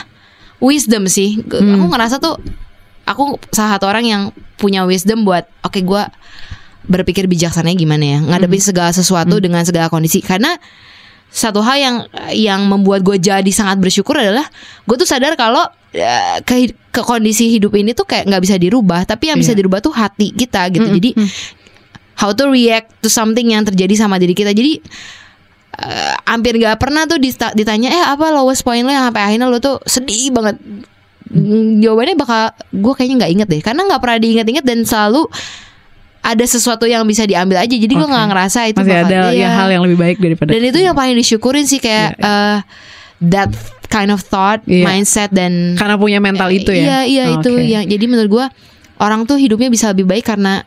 wisdom 0.57 1.05
sih 1.05 1.39
Hmm. 1.41 1.75
aku 1.75 1.85
ngerasa 1.87 2.15
tuh 2.17 2.35
aku 3.03 3.37
salah 3.49 3.77
satu 3.77 3.85
orang 3.85 4.03
yang 4.03 4.21
punya 4.55 4.81
wisdom 4.83 5.21
buat 5.21 5.45
oke 5.61 5.77
gua 5.81 6.09
berpikir 6.83 7.25
bijaksananya 7.25 7.75
gimana 7.75 8.05
ya 8.07 8.19
ngadepin 8.19 8.57
Hmm. 8.57 8.69
segala 8.69 8.91
sesuatu 8.91 9.37
dengan 9.37 9.61
segala 9.61 9.87
kondisi 9.87 10.21
karena 10.21 10.57
satu 11.27 11.59
hal 11.59 11.75
yang 11.75 11.95
yang 12.31 12.61
membuat 12.63 13.01
gue 13.01 13.17
jadi 13.19 13.51
sangat 13.51 13.75
bersyukur 13.77 14.15
adalah 14.15 14.45
gue 14.83 14.95
tuh 14.95 15.03
sadar 15.03 15.35
kalau 15.35 15.65
eh, 15.91 16.39
ke, 16.41 16.55
ke 16.89 17.01
kondisi 17.01 17.49
hidup 17.49 17.73
ini 17.73 17.91
tuh 17.91 18.03
kayak 18.03 18.25
nggak 18.25 18.39
bisa 18.39 18.55
dirubah 18.55 19.03
tapi 19.03 19.27
yang 19.27 19.37
bisa 19.37 19.51
Iya. 19.51 19.59
dirubah 19.59 19.79
tuh 19.79 19.91
hati 19.91 20.31
kita 20.31 20.69
gitu 20.69 20.85
Mm-mm. 20.85 20.95
jadi 20.95 21.09
Mm. 21.13 21.29
How 22.15 22.31
to 22.31 22.47
react 22.47 22.91
to 22.99 23.07
something 23.07 23.47
yang 23.47 23.61
terjadi 23.61 23.95
sama 23.97 24.15
diri 24.15 24.31
kita 24.31 24.51
jadi 24.51 24.79
eh, 25.75 26.13
hampir 26.25 26.55
nggak 26.55 26.75
pernah 26.75 27.03
tuh 27.03 27.19
ditanya 27.51 27.89
eh 27.89 28.05
apa 28.07 28.31
lowest 28.31 28.61
point 28.61 28.81
lo 28.81 28.89
yang 28.89 29.05
sampai 29.05 29.23
akhirnya 29.25 29.47
lo 29.47 29.59
tuh 29.59 29.79
sedih 29.83 30.31
banget 30.31 30.57
Mm, 31.25 31.81
jawabannya 31.81 32.15
bakal 32.15 32.41
gue 32.69 32.93
kayaknya 32.93 33.15
nggak 33.17 33.31
inget 33.33 33.47
deh 33.49 33.57
karena 33.59 33.81
nggak 33.83 33.97
pernah 33.97 34.21
diinget-inget 34.21 34.61
dan 34.61 34.85
selalu 34.85 35.25
ada 36.21 36.45
sesuatu 36.45 36.85
yang 36.85 37.01
bisa 37.01 37.25
diambil 37.25 37.57
aja 37.57 37.73
jadi 37.73 37.89
gue 37.89 38.07
nggak 38.07 38.27
ngerasa 38.29 38.69
itu 38.69 38.77
Masih 38.77 38.93
bakal- 38.93 39.09
ada 39.09 39.19
iya. 39.33 39.49
ya 39.49 39.57
hal 39.57 39.67
yang 39.67 39.81
lebih 39.81 39.97
baik 39.97 40.17
daripada 40.21 40.53
dan 40.53 40.61
itu 40.61 40.77
yang 40.77 40.93
paling 40.93 41.17
disyukurin 41.17 41.65
sih 41.65 41.77
kayak 41.77 42.13
eh, 42.15 42.57
that 43.25 43.49
kind 43.87 44.09
of 44.09 44.21
thought 44.21 44.61
Iya. 44.65 44.85
mindset 44.85 45.33
dan 45.33 45.73
karena 45.73 45.97
punya 45.97 46.21
mental 46.21 46.45
itu 46.47 46.69
ya. 46.69 46.85
Iya 46.85 46.99
iya 47.03 47.23
Oh, 47.27 47.41
itu 47.41 47.51
oke. 47.51 47.65
yang 47.65 47.83
jadi 47.83 48.05
menurut 48.05 48.29
gua 48.31 48.45
orang 48.97 49.25
tuh 49.25 49.35
hidupnya 49.35 49.67
bisa 49.67 49.89
lebih 49.89 50.05
baik 50.05 50.23
karena 50.23 50.61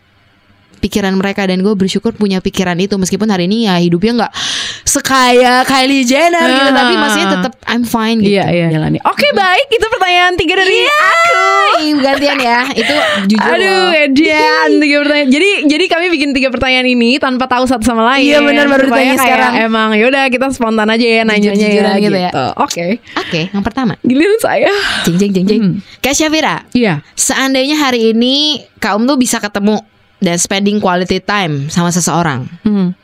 pikiran 0.79 1.13
mereka 1.13 1.43
dan 1.43 1.59
gue 1.59 1.75
bersyukur 1.75 2.11
punya 2.13 2.39
pikiran 2.39 2.75
itu 2.77 2.95
meskipun 2.95 3.27
hari 3.27 3.45
ini 3.45 3.67
ya 3.67 3.77
hidupnya 3.77 4.13
nggak 4.19 4.33
sekaya 4.85 5.63
Kylie 5.63 6.03
Jenner 6.03 6.47
gitu 6.47 6.71
Ah. 6.71 6.77
tapi 6.77 6.95
maksudnya 6.95 7.29
tetap 7.35 7.53
I'm 7.65 7.83
fine 7.83 8.19
gitu. 8.19 8.33
Iya 8.33 8.45
iya 8.49 8.67
jalani. 8.71 8.99
Oke 9.03 9.29
baik 9.31 9.69
itu 9.69 9.87
pertanyaan 9.89 10.33
tiga 10.35 10.55
dari 10.57 10.75
Iya. 10.79 10.97
aku. 10.97 11.47
Gantian 11.99 12.39
ya 12.39 12.59
itu 12.73 12.95
jujur 13.27 13.53
Aduh. 13.53 13.91
Edian 13.99 14.69
tiga 14.79 14.97
pertanyaan. 15.03 15.29
Jadi 15.29 15.49
jadi 15.67 15.85
kami 15.87 16.07
bikin 16.11 16.31
tiga 16.33 16.49
pertanyaan 16.49 16.87
ini 16.87 17.19
tanpa 17.19 17.45
tahu 17.45 17.65
satu 17.65 17.85
sama 17.85 18.07
lain. 18.09 18.25
Iya, 18.25 18.39
benar, 18.41 18.67
baru 18.67 18.87
ditanya 18.87 19.15
kayak 19.15 19.21
sekarang. 19.21 19.53
Emang 19.61 19.89
yaudah 19.93 20.25
kita 20.29 20.47
spontan 20.51 20.89
aja 20.89 21.03
ya 21.03 21.23
nanyanya 21.23 21.53
Jujur-jujuran 21.55 21.93
ya, 21.93 22.01
gitu 22.01 22.19
ya. 22.19 22.31
Oke. 22.57 22.87
Oke 23.19 23.41
yang 23.49 23.63
pertama 23.63 23.93
Giliran 24.01 24.39
saya. 24.39 24.71
jeng 25.05 25.17
jeng 25.17 25.33
jeng 25.33 25.47
jeng 25.47 25.61
Hmm. 25.61 25.75
Kak 25.99 26.15
Syafira 26.15 26.65
Iya. 26.71 27.03
seandainya 27.13 27.77
hari 27.77 28.13
ini 28.13 28.35
kaum 28.79 29.05
tuh 29.05 29.17
bisa 29.17 29.37
ketemu 29.37 29.83
dan 30.19 30.37
spending 30.37 30.79
quality 30.79 31.23
time 31.23 31.71
sama 31.71 31.91
seseorang 31.91 32.47
Hmm. 32.63 32.95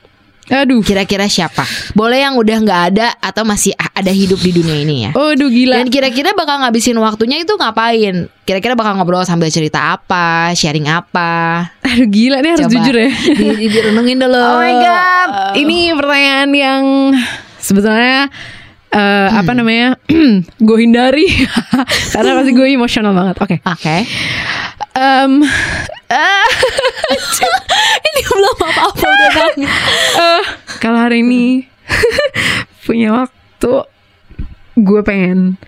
Aduh. 0.52 0.85
Kira-kira 0.85 1.25
siapa? 1.25 1.64
Boleh 1.97 2.21
yang 2.21 2.37
udah 2.37 2.56
nggak 2.61 2.80
ada 2.92 3.16
atau 3.16 3.49
masih 3.49 3.73
ada 3.80 4.12
hidup 4.12 4.37
di 4.44 4.52
dunia 4.52 4.76
ini 4.85 5.09
ya? 5.09 5.11
Aduh 5.16 5.49
gila. 5.49 5.80
Dan 5.80 5.88
kira-kira 5.88 6.37
bakal 6.37 6.61
ngabisin 6.61 7.00
waktunya 7.00 7.40
itu 7.40 7.56
ngapain? 7.56 8.28
Kira-kira 8.44 8.76
bakal 8.76 9.00
ngobrol 9.00 9.25
sambil 9.25 9.49
cerita 9.49 9.97
apa, 9.97 10.52
sharing 10.52 10.85
apa? 10.85 11.73
Aduh 11.80 12.09
gila 12.12 12.44
nih 12.44 12.50
harus 12.52 12.68
Coba 12.68 12.75
jujur 12.76 12.94
ya. 13.00 13.09
Di, 13.09 13.44
di, 13.61 13.66
direnungin 13.73 14.21
dulu. 14.21 14.37
Oh 14.37 14.61
my 14.61 14.75
god. 14.85 15.28
Ini 15.56 15.78
pertanyaan 15.97 16.50
yang 16.52 16.83
sebetulnya 17.56 18.28
eh, 18.92 19.28
apa 19.33 19.52
namanya? 19.56 19.97
gue 20.68 20.76
hindari 20.76 21.25
karena 22.12 22.30
pasti 22.37 22.52
gue 22.52 22.68
emosional 22.68 23.16
banget. 23.16 23.37
Oke. 23.40 23.56
Oke. 23.64 23.97
Em, 24.94 25.40
ah, 26.14 26.47
Ini 28.06 28.21
belum 28.25 28.56
apa-apa 28.56 29.04
udah 29.04 29.30
nangis. 29.33 29.71
eh, 30.14 30.42
kalau 30.78 30.99
hari 31.00 31.21
ini 31.21 31.66
punya 32.87 33.11
waktu, 33.12 33.73
gue 34.75 35.00
pengen 35.02 35.59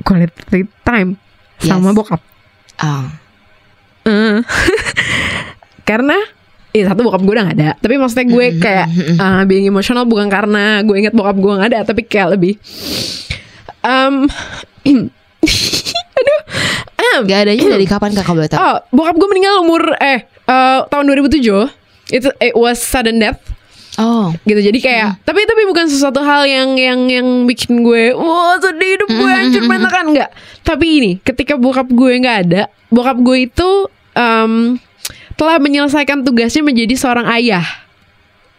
quality 0.00 0.64
time 0.82 1.20
sama 1.58 1.92
Yes. 1.92 1.96
bokap. 1.96 2.20
Oh. 2.80 3.06
Eh, 4.02 4.40
karena 5.88 6.16
Ya 6.72 6.88
satu 6.88 7.04
bokap 7.04 7.20
gue 7.20 7.36
udah 7.36 7.44
gak 7.46 7.58
ada 7.60 7.70
Tapi 7.76 8.00
maksudnya 8.00 8.26
gue 8.26 8.46
kayak 8.56 8.86
uh, 9.20 9.44
Being 9.44 9.68
emosional 9.68 10.08
bukan 10.08 10.26
karena 10.26 10.80
Gue 10.80 10.98
inget 10.98 11.12
bokap 11.12 11.36
gue 11.36 11.52
gak 11.52 11.68
ada 11.68 11.80
Tapi 11.84 12.00
kayak 12.02 12.32
lebih 12.32 12.56
um, 13.84 14.24
Aduh 16.16 16.40
Gak 17.22 17.38
adanya 17.44 17.66
dari 17.68 17.84
kapan 17.84 18.10
kakak 18.12 18.32
boleh 18.32 18.48
tahu? 18.48 18.58
Oh 18.58 18.76
bokap 18.90 19.14
gue 19.16 19.28
meninggal 19.28 19.54
umur 19.60 19.82
Eh 19.96 20.24
uh, 20.46 20.88
tahun 20.88 21.04
2007 21.12 21.44
Itu 22.10 22.28
It 22.38 22.54
was 22.54 22.78
sudden 22.78 23.20
death. 23.20 23.40
Oh. 24.00 24.32
gitu 24.48 24.56
jadi 24.56 24.78
kayak 24.80 25.08
tapi 25.20 25.44
tapi 25.44 25.68
bukan 25.68 25.84
sesuatu 25.84 26.24
hal 26.24 26.48
yang 26.48 26.80
yang 26.80 27.12
yang 27.12 27.28
bikin 27.44 27.84
gue 27.84 28.16
wah 28.16 28.56
sedih 28.56 28.96
hidup 28.96 29.04
gue 29.04 29.28
hancur 29.28 29.62
berantakan. 29.68 30.04
enggak 30.08 30.30
tapi 30.64 30.86
ini 30.96 31.12
ketika 31.20 31.60
bokap 31.60 31.92
gue 31.92 32.24
nggak 32.24 32.38
ada 32.48 32.62
bokap 32.88 33.20
gue 33.20 33.52
itu 33.52 33.68
em, 34.16 34.80
telah 35.36 35.56
menyelesaikan 35.58 36.22
tugasnya 36.22 36.62
menjadi 36.62 36.94
seorang 36.94 37.28
ayah. 37.32 37.64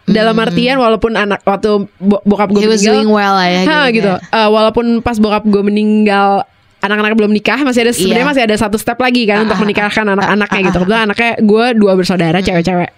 Dalam 0.04 0.36
artian 0.36 0.76
walaupun 0.76 1.16
anak 1.16 1.40
waktu 1.42 1.88
bo- 1.96 2.20
bokap 2.22 2.52
gue 2.52 2.60
meninggal. 2.60 3.08
well 3.08 3.40
ya. 3.40 3.64
Ha, 3.64 3.88
gitu. 3.88 4.12
Eh, 4.12 4.48
walaupun 4.52 5.00
pas 5.00 5.16
bokap 5.16 5.48
gue 5.48 5.62
meninggal 5.64 6.44
anak-anak 6.84 7.16
belum 7.16 7.32
nikah 7.32 7.58
masih 7.60 7.88
ada 7.88 7.92
sebenarnya 7.92 8.20
Iya. 8.20 8.30
masih 8.30 8.42
ada 8.44 8.56
satu 8.56 8.76
step 8.76 9.00
lagi 9.00 9.24
kan 9.24 9.48
untuk 9.48 9.56
menikahkan 9.58 10.04
anak-anaknya 10.06 10.60
gitu. 10.68 10.78
Kebetulan 10.80 11.02
anaknya 11.08 11.30
gue 11.40 11.64
dua 11.74 11.92
bersaudara 11.96 12.38
cewek-cewek. 12.38 12.90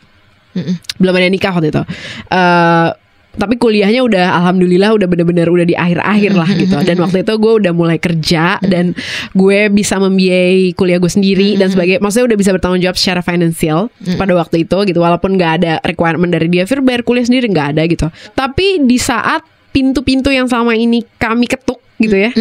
Belum 0.96 1.14
ada 1.14 1.28
nikah 1.28 1.52
waktu 1.52 1.70
itu. 1.70 1.82
Eh 2.28 2.88
tapi 3.36 3.60
kuliahnya 3.60 4.00
udah 4.00 4.32
alhamdulillah 4.32 4.96
udah 4.96 5.04
bener-bener 5.04 5.44
udah 5.44 5.68
di 5.68 5.76
akhir-akhir 5.76 6.32
lah 6.32 6.48
gitu. 6.56 6.72
Dan 6.80 6.96
waktu 7.04 7.20
itu 7.20 7.36
gue 7.36 7.52
udah 7.60 7.72
mulai 7.76 8.00
kerja 8.00 8.56
dan 8.64 8.96
gue 9.36 9.68
bisa 9.68 10.00
membiayai 10.00 10.72
kuliah 10.72 10.96
gue 10.96 11.12
sendiri 11.12 11.60
dan 11.60 11.68
sebagai 11.68 12.00
maksudnya 12.00 12.32
udah 12.32 12.38
bisa 12.40 12.50
bertanggung 12.56 12.80
jawab 12.80 12.96
secara 12.96 13.20
finansial 13.20 13.92
pada 14.16 14.32
waktu 14.32 14.64
itu 14.64 14.88
gitu. 14.88 15.04
Walaupun 15.04 15.36
nggak 15.36 15.52
ada 15.60 15.72
requirement 15.84 16.32
dari 16.32 16.48
dia 16.48 16.64
Fir 16.64 16.80
bayar 16.80 17.04
kuliah 17.04 17.28
sendiri 17.28 17.44
nggak 17.52 17.76
ada 17.76 17.82
gitu. 17.84 18.08
Tapi 18.32 18.80
di 18.88 18.96
saat 18.96 19.44
pintu-pintu 19.68 20.32
yang 20.32 20.48
selama 20.48 20.72
ini 20.72 21.04
kami 21.20 21.44
ketuk 21.44 21.84
gitu 22.00 22.16
ya. 22.16 22.32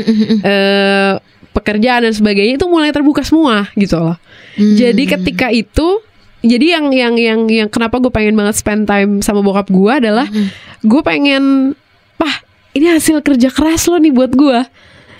eh 0.47 1.11
pekerjaan 1.55 2.03
dan 2.03 2.11
sebagainya 2.11 2.59
itu 2.59 2.67
mulai 2.67 2.91
terbuka 2.91 3.23
semua 3.23 3.71
gitu 3.73 3.95
loh. 3.95 4.19
Jadi 4.55 5.07
ketika 5.07 5.47
itu 5.49 6.03
jadi 6.43 6.77
yang 6.77 6.91
yang 6.91 7.15
yang 7.15 7.39
yang 7.47 7.67
kenapa 7.71 7.97
gue 7.97 8.11
pengen 8.11 8.35
banget 8.35 8.59
spend 8.59 8.85
time 8.85 9.23
sama 9.23 9.39
bokap 9.39 9.71
gue 9.71 9.91
adalah 9.91 10.27
gue 10.83 11.01
pengen 11.01 11.73
pah 12.15 12.35
ini 12.71 12.91
hasil 12.91 13.23
kerja 13.23 13.49
keras 13.49 13.87
lo 13.87 13.95
nih 13.97 14.11
buat 14.11 14.35
gue 14.35 14.59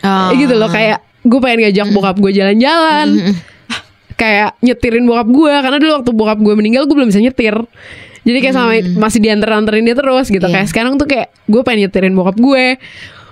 Oh. 0.06 0.30
gitu 0.38 0.54
loh 0.54 0.70
kayak 0.70 1.02
gue 1.26 1.40
pengen 1.42 1.66
ngajak 1.66 1.90
bokap 1.90 2.22
gue 2.22 2.30
jalan-jalan. 2.30 3.34
Kayak 4.14 4.54
nyetirin 4.62 5.04
bokap 5.04 5.28
gue 5.28 5.54
karena 5.60 5.78
dulu 5.82 5.92
waktu 5.98 6.12
bokap 6.14 6.40
gue 6.40 6.54
meninggal 6.54 6.86
gue 6.86 6.94
belum 6.94 7.10
bisa 7.10 7.20
nyetir. 7.20 7.58
Jadi 8.22 8.38
kayak 8.38 8.54
sama 8.54 8.70
masih 8.96 9.20
diantar-anterin 9.20 9.82
dia 9.82 9.98
terus 9.98 10.30
gitu. 10.30 10.46
Iya. 10.46 10.54
kayak 10.54 10.68
sekarang 10.70 10.94
tuh 10.96 11.10
kayak 11.10 11.34
gue 11.50 11.62
pengen 11.66 11.90
nyetirin 11.90 12.14
bokap 12.14 12.38
gue 12.38 12.78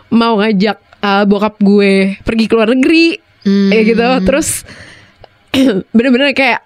mau 0.09 0.41
ngajak 0.41 0.81
uh, 1.03 1.23
bokap 1.27 1.59
gue 1.59 2.17
pergi 2.23 2.45
ke 2.47 2.53
luar 2.55 2.71
negeri 2.71 3.19
kayak 3.43 3.83
gitu. 3.91 4.07
Terus 4.23 4.49
bener-bener 5.95 6.31
kayak 6.31 6.63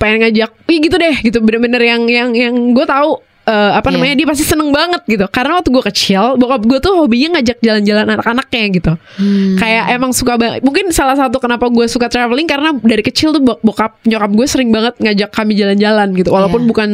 pengen 0.00 0.24
ngajak 0.26 0.50
Ih 0.66 0.80
gitu 0.80 0.96
deh 0.96 1.16
gitu. 1.20 1.38
Bener-bener 1.44 1.82
yang 1.84 2.02
yang 2.08 2.30
yang 2.32 2.54
gue 2.72 2.86
tahu 2.88 3.20
eh, 3.44 3.72
apa 3.74 3.88
Iya. 3.88 3.94
namanya 3.94 4.14
dia 4.16 4.26
pasti 4.26 4.42
seneng 4.42 4.68
banget 4.68 5.04
gitu. 5.04 5.24
Karena 5.28 5.58
waktu 5.58 5.68
gue 5.68 5.84
kecil 5.84 6.36
bokap 6.36 6.64
gue 6.64 6.78
tuh 6.78 6.96
hobinya 6.96 7.36
ngajak 7.36 7.60
jalan-jalan 7.60 8.06
anak-anaknya 8.10 8.62
gitu. 8.72 8.92
Kayak 9.54 9.84
emang 9.92 10.10
suka 10.10 10.34
banget 10.34 10.60
mungkin 10.60 10.88
salah 10.90 11.12
satu 11.12 11.36
kenapa 11.36 11.68
gue 11.68 11.84
suka 11.84 12.08
traveling 12.08 12.44
karena 12.44 12.72
dari 12.76 13.00
kecil 13.00 13.30
tuh 13.30 13.40
bo- 13.40 13.60
bokap 13.60 14.00
nyokap 14.02 14.30
gue 14.30 14.46
sering 14.46 14.70
banget 14.70 14.96
ngajak 14.96 15.28
kami 15.30 15.52
jalan-jalan 15.54 16.08
gitu. 16.14 16.28
Walaupun 16.28 16.60
Iya. 16.60 16.68
bukan 16.68 16.88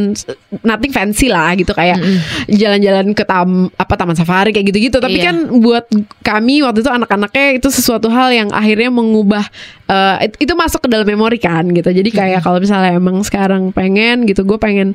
nothing 0.60 0.90
fancy 0.90 1.26
lah 1.26 1.54
gitu 1.54 1.70
kayak 1.70 2.02
jalan-jalan 2.46 3.12
ke 3.12 3.22
tam 3.22 3.70
apa 3.72 3.94
taman 3.94 4.14
safari 4.14 4.50
kayak 4.50 4.66
gitu-gitu. 4.68 4.98
Tapi 4.98 5.18
Iya. 5.18 5.30
kan 5.30 5.36
buat 5.56 5.86
kami 6.20 6.60
waktu 6.60 6.80
itu 6.80 6.90
anak-anaknya 6.90 7.46
itu 7.56 7.68
sesuatu 7.68 8.08
hal 8.08 8.30
yang 8.30 8.48
akhirnya 8.50 8.90
mengubah 8.90 9.46
eh, 9.86 10.26
it- 10.26 10.38
itu 10.40 10.52
masuk 10.54 10.82
ke 10.82 10.88
dalam 10.88 11.02
memori 11.04 11.38
kan 11.38 11.66
gitu. 11.66 11.90
Jadi 11.90 12.10
kayak 12.10 12.40
kalau 12.40 12.58
misalnya 12.58 12.90
emang 12.92 13.22
sekarang 13.22 13.70
pengen 13.70 14.22
gitu 14.22 14.42
gue 14.42 14.54
pengen 14.54 14.94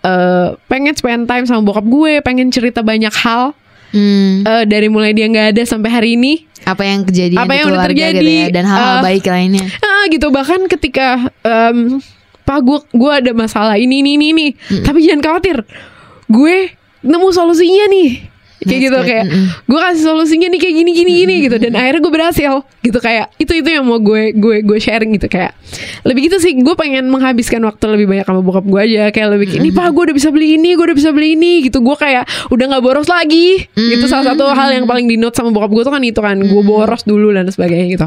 eh, 0.00 0.48
pengen 0.66 0.94
spend 0.94 1.26
time 1.26 1.44
sama 1.44 1.60
bokap 1.60 1.84
gue, 1.84 2.20
pengen 2.20 2.48
cerita 2.48 2.80
banyak 2.80 3.12
hal 3.12 3.52
Hmm. 3.90 4.46
eh, 4.46 4.64
dari 4.70 4.86
mulai 4.86 5.10
dia 5.10 5.26
nggak 5.26 5.50
ada 5.50 5.62
sampai 5.66 5.90
hari 5.90 6.14
ini. 6.14 6.46
Apa 6.62 6.86
yang 6.86 7.02
kejadian 7.02 7.42
Apa 7.42 7.58
yang 7.58 7.74
udah 7.74 7.90
keluarga 7.90 8.06
gitu 8.14 8.22
terjadi, 8.22 8.36
ya 8.38 8.54
dan 8.54 8.64
hal-hal 8.70 8.94
eh, 8.94 9.02
baik 9.02 9.24
lainnya. 9.26 9.66
Ah 9.82 10.04
gitu 10.06 10.26
bahkan 10.30 10.60
ketika 10.70 11.06
em, 11.42 11.98
pak 12.46 12.62
gue 12.62 12.78
gue 12.86 13.10
ada 13.10 13.34
masalah 13.34 13.74
ini 13.74 13.98
ini 13.98 14.14
ini, 14.14 14.26
ini. 14.30 14.46
Hmm. 14.54 14.86
tapi 14.86 15.02
jangan 15.02 15.22
khawatir 15.26 15.66
gue 16.30 16.56
nemu 17.02 17.28
solusinya 17.34 17.90
nih 17.90 18.29
kayak 18.60 18.80
gitu 18.86 18.98
kayak 19.00 19.24
gue 19.64 19.78
kasih 19.80 20.04
solusinya 20.04 20.48
nih 20.52 20.60
kayak 20.60 20.74
gini 20.80 20.90
gini 20.92 21.12
gini 21.24 21.34
gitu. 21.48 21.56
Dan 21.56 21.72
akhirnya 21.76 22.00
gue 22.04 22.12
berhasil 22.12 22.52
gitu. 22.84 22.98
Kayak 23.00 23.32
itu 23.40 23.52
itu 23.56 23.68
yang 23.68 23.84
mau 23.88 23.96
gue 23.96 24.36
gue 24.36 24.56
gue 24.60 24.78
sharing 24.78 25.16
gitu. 25.16 25.32
Kayak 25.32 25.56
lebih 26.04 26.28
gitu 26.28 26.36
sih 26.42 26.52
gue 26.58 26.74
pengen 26.76 27.08
menghabiskan 27.08 27.64
waktu 27.64 27.84
lebih 27.96 28.06
banyak 28.10 28.26
sama 28.28 28.40
bokap 28.44 28.64
gue 28.68 28.80
aja. 28.80 29.08
Kayak 29.14 29.28
lebih 29.38 29.56
ini 29.56 29.72
pak 29.72 29.92
gue 29.94 30.02
udah 30.12 30.16
bisa 30.16 30.28
beli 30.28 30.60
ini 30.60 30.76
gue 30.76 30.84
udah 30.84 30.96
bisa 30.96 31.10
beli 31.14 31.38
ini 31.38 31.64
gitu. 31.64 31.80
Gue 31.80 31.96
kayak 31.96 32.28
udah 32.52 32.64
nggak 32.76 32.82
boros 32.84 33.08
lagi. 33.08 33.64
Gitu 33.72 34.04
salah 34.10 34.34
satu 34.34 34.50
hal 34.52 34.76
yang 34.76 34.84
paling 34.84 35.08
di 35.08 35.16
note 35.16 35.36
sama 35.36 35.54
bokap 35.54 35.70
gue 35.72 35.82
tuh 35.86 35.92
kan 35.94 36.02
itu 36.04 36.20
kan 36.20 36.36
gue 36.36 36.62
boros 36.64 37.02
dulu 37.08 37.32
dan 37.32 37.48
sebagainya 37.48 37.86
gitu. 37.96 38.06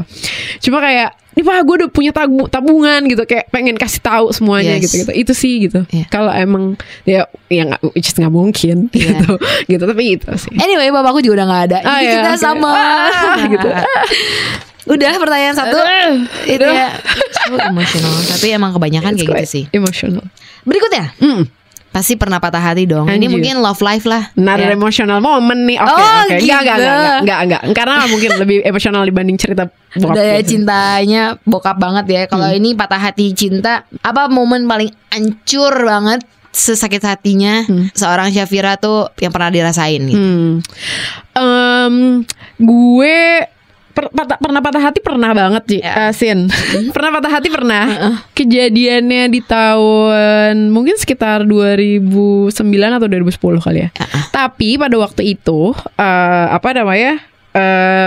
Cuma 0.70 0.78
kayak 0.84 1.23
ini 1.34 1.42
pak 1.42 1.60
gue 1.60 1.74
udah 1.76 1.90
punya 1.90 2.10
tabu- 2.10 2.46
tabungan 2.46 3.02
gitu 3.04 3.22
kayak 3.24 3.46
pengen 3.48 3.74
kasih 3.74 3.98
tahu 4.00 4.30
semuanya 4.30 4.76
Yes. 4.76 4.86
gitu 4.86 4.94
gitu 5.02 5.12
itu 5.12 5.32
sih 5.32 5.54
gitu 5.60 5.82
Iya. 5.88 6.06
kalau 6.06 6.30
emang 6.30 6.78
ya 7.02 7.26
ya 7.46 7.66
nggak 7.66 7.80
is 7.92 8.10
nggak 8.12 8.30
mungkin 8.30 8.76
Iya. 8.90 9.18
gitu 9.18 9.32
gitu 9.68 9.84
tapi 9.84 10.02
itu 10.14 10.30
sih 10.36 10.54
Anyway, 10.54 10.88
bapakku 10.88 11.18
juga 11.18 11.34
udah 11.36 11.46
gak 11.46 11.62
ada. 11.66 11.78
Ah, 11.80 11.98
Jadi 11.98 12.06
kita 12.14 12.30
oke. 12.30 12.40
sama. 12.40 12.70
Ah, 12.70 13.36
gitu. 13.52 13.68
Udah 14.86 15.12
pertanyaan 15.16 15.52
satu. 15.54 15.76
Aduh, 15.76 16.28
itu 16.46 16.66
ya 16.66 16.88
so 17.32 17.56
emotional. 17.58 18.12
Tapi 18.28 18.46
emang 18.50 18.70
kebanyakan 18.70 19.12
It's 19.12 19.24
kayak 19.24 19.42
gitu 19.42 19.50
sih. 19.50 19.64
emotional 19.70 20.24
Berikutnya, 20.62 21.12
Mm. 21.18 21.44
Pasti 21.94 22.18
pernah 22.18 22.42
patah 22.42 22.58
hati 22.58 22.84
dong. 22.84 23.06
Ini 23.06 23.30
mungkin 23.30 23.62
love 23.62 23.78
life 23.78 24.02
lah. 24.02 24.34
Another 24.34 24.66
Ya. 24.66 24.74
emotional 24.74 25.22
moment 25.22 25.62
nih 25.62 25.78
Oke 25.78 25.86
Oh, 25.86 25.94
Enggak, 25.94 26.26
gitu. 26.26 26.42
enggak, 26.42 26.60
enggak, 26.60 26.74
enggak, 26.74 27.18
enggak, 27.22 27.40
enggak. 27.40 27.62
Karena 27.70 27.94
mungkin 28.04 28.30
lebih 28.36 28.58
emosional 28.60 29.02
dibanding 29.04 29.38
cerita 29.38 29.62
bokap 29.94 30.10
Udah 30.10 30.24
ya 30.26 30.34
gue. 30.36 30.44
cintanya 30.44 31.22
bokap 31.40 31.78
banget 31.78 32.04
ya. 32.08 32.22
Kalau 32.26 32.50
Hmm. 32.50 32.58
ini 32.58 32.74
patah 32.74 32.98
hati 33.00 33.30
cinta, 33.30 33.72
apa 34.00 34.26
momen 34.26 34.66
paling 34.66 34.90
ancur 35.08 35.70
banget 35.70 36.26
sesakit 36.50 36.98
hatinya 37.00 37.62
seorang 37.92 38.30
Syafira 38.30 38.74
tuh 38.74 39.10
yang 39.18 39.30
pernah 39.30 39.50
dirasain 39.50 40.02
gitu. 40.02 40.18
Hmm. 40.18 40.50
Em, 41.32 42.22
gue 42.56 43.18
per- 43.94 44.10
patah- 44.10 44.36
pernah 44.36 44.58
patah 44.58 44.82
hati 44.82 44.98
pernah 44.98 45.30
banget 45.30 45.62
sih 45.64 45.80
Ya. 45.80 46.10
eh, 46.10 46.12
Sin. 46.12 46.50
Pernah 46.94 47.10
patah 47.14 47.32
hati 47.32 47.48
pernah. 47.48 47.84
Kejadiannya 48.34 49.30
di 49.30 49.40
tahun 49.40 50.68
mungkin 50.68 50.98
sekitar 50.98 51.46
2009 51.46 52.50
atau 52.90 53.06
2010 53.06 53.38
kali 53.62 53.78
ya. 53.80 53.88
Tapi 54.28 54.76
pada 54.76 54.96
waktu 54.98 55.32
itu 55.32 55.70
eh, 55.94 56.46
apa 56.50 56.68
namanya 56.74 57.22
eh 57.54 58.06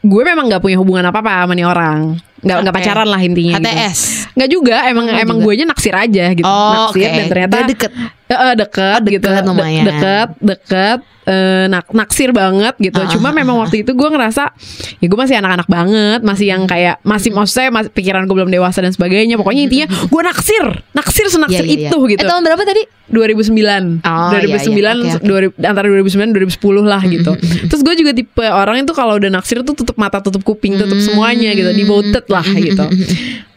gue 0.00 0.22
memang 0.22 0.46
nggak 0.46 0.62
punya 0.62 0.78
hubungan 0.78 1.02
apa 1.04 1.18
apa 1.18 1.42
sama 1.42 1.52
nih 1.52 1.66
orang 1.66 2.22
nggak 2.38 2.56
nggak 2.58 2.74
Oke. 2.74 2.82
pacaran 2.82 3.06
lah 3.06 3.20
intinya 3.20 3.56
gitu. 3.56 3.66
HTS. 3.66 4.00
nggak 4.32 4.50
juga 4.50 4.76
emang 4.84 5.04
Oh, 5.06 5.16
emang 5.16 5.36
gue 5.38 5.52
aja 5.52 5.64
naksir 5.64 5.94
aja 5.94 6.24
gitu 6.30 6.44
Oh, 6.44 6.92
naksir 6.92 7.00
oke. 7.02 7.14
dan 7.14 7.26
ternyata 7.26 7.54
Dia 7.54 7.66
deket. 7.66 7.92
Eh, 8.26 8.54
deket, 8.58 8.98
Oh, 8.98 9.06
gitu 9.06 9.22
deket 9.22 9.38
De- 9.38 9.48
lumayan. 9.48 9.84
deket 9.84 10.28
deket 10.38 10.98
eh, 11.24 11.64
nak 11.66 11.86
naksir 11.88 12.30
banget 12.30 12.74
gitu 12.76 12.98
Ah, 12.98 13.06
cuma 13.08 13.30
ah, 13.30 13.32
memang 13.32 13.54
ah, 13.54 13.60
waktu 13.62 13.80
itu 13.80 13.90
gue 13.90 14.08
ngerasa 14.08 14.50
ya 14.96 15.06
gue 15.06 15.16
masih 15.16 15.36
anak-anak 15.36 15.66
banget 15.66 16.20
masih 16.20 16.46
yang 16.48 16.62
kayak 16.64 16.98
masih 17.00 17.30
maksudnya 17.30 17.70
masih, 17.70 17.88
pikiran 17.88 18.22
gue 18.24 18.34
belum 18.34 18.50
dewasa 18.50 18.78
dan 18.80 18.90
sebagainya 18.90 19.34
pokoknya 19.36 19.62
intinya 19.64 19.86
gue 20.12 20.22
naksir 20.22 20.64
naksir 20.92 21.26
senaksir 21.28 21.62
Iya, 21.62 21.70
iya, 21.70 21.78
iya. 21.80 21.88
itu 21.88 21.98
gitu 22.04 22.18
Eh 22.18 22.26
tahun 22.26 22.42
berapa 22.42 22.62
tadi? 22.62 22.82
2009 23.06 24.02
Oh, 24.02 24.30
2009 24.34 24.74
iya, 24.74 24.90
iya. 24.90 25.14
Oke, 25.14 25.22
oke. 25.22 25.54
2000 25.54 25.62
antara 25.64 25.86
2009 25.86 26.34
2010 26.50 26.82
lah 26.84 27.02
gitu 27.06 27.32
terus 27.70 27.80
gue 27.80 27.94
juga 27.96 28.10
tipe 28.10 28.42
orang 28.44 28.82
itu 28.82 28.90
kalau 28.90 29.14
udah 29.16 29.30
naksir 29.30 29.62
tuh 29.62 29.72
tutup 29.72 29.94
mata 29.94 30.18
tutup 30.18 30.42
kuping 30.42 30.74
tutup 30.74 30.98
semuanya 30.98 31.54
gitu 31.54 31.70
devoted 31.72 32.25
lah 32.28 32.44
gitu. 32.44 32.84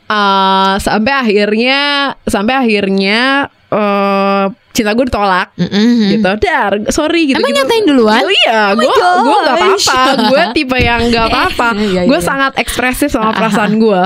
Eh, 0.10 0.74
sampai 0.82 1.14
akhirnya 1.14 1.80
sampai 2.26 2.54
akhirnya 2.58 3.46
eh 3.70 4.46
cinta 4.74 4.96
gue 4.96 5.06
ditolak. 5.06 5.54
Mm-mm. 5.60 6.18
gitu. 6.18 6.30
Dar 6.42 6.72
sorry 6.90 7.30
gitu 7.30 7.38
Emang 7.38 7.52
gitu. 7.54 7.62
nyatain 7.62 7.84
duluan? 7.86 8.22
Oh 8.24 8.32
iya 8.32 8.74
Oh 8.74 8.80
my 8.80 8.88
gue 8.88 8.96
gue 9.22 9.38
nggak 9.44 9.58
gosh. 9.60 9.86
apa-apa. 9.86 10.02
Gue 10.32 10.42
tipe 10.56 10.78
yang 10.80 11.02
nggak 11.14 11.26
apa-apa. 11.30 11.68
Iya, 11.78 11.86
iya, 11.86 12.02
gue 12.10 12.18
iya. 12.18 12.26
sangat 12.26 12.58
ekspresif 12.58 13.12
sama 13.12 13.36
perasaan 13.36 13.78
gue 13.78 14.02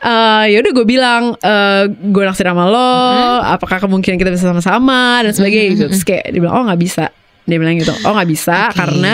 Eh 0.00 0.44
ya 0.48 0.56
udah 0.64 0.72
gue 0.72 0.86
bilang 0.86 1.22
eh 1.36 1.90
gue 1.92 2.22
naksir 2.24 2.48
sama 2.48 2.64
lo 2.70 2.88
apakah 3.44 3.82
kemungkinan 3.82 4.16
kita 4.16 4.30
bisa 4.32 4.48
sama-sama 4.48 5.20
dan 5.26 5.36
sebagainya 5.36 5.66
gitu. 5.76 5.84
Terus 5.92 6.04
kayak 6.08 6.24
dia 6.32 6.40
bilang 6.40 6.56
oh 6.56 6.64
nggak 6.64 6.80
bisa 6.80 7.12
dia 7.48 7.56
bilang 7.56 7.74
gitu 7.74 7.96
oh 8.04 8.12
nggak 8.12 8.28
bisa 8.28 8.68
Oke. 8.68 8.76
karena 8.76 9.12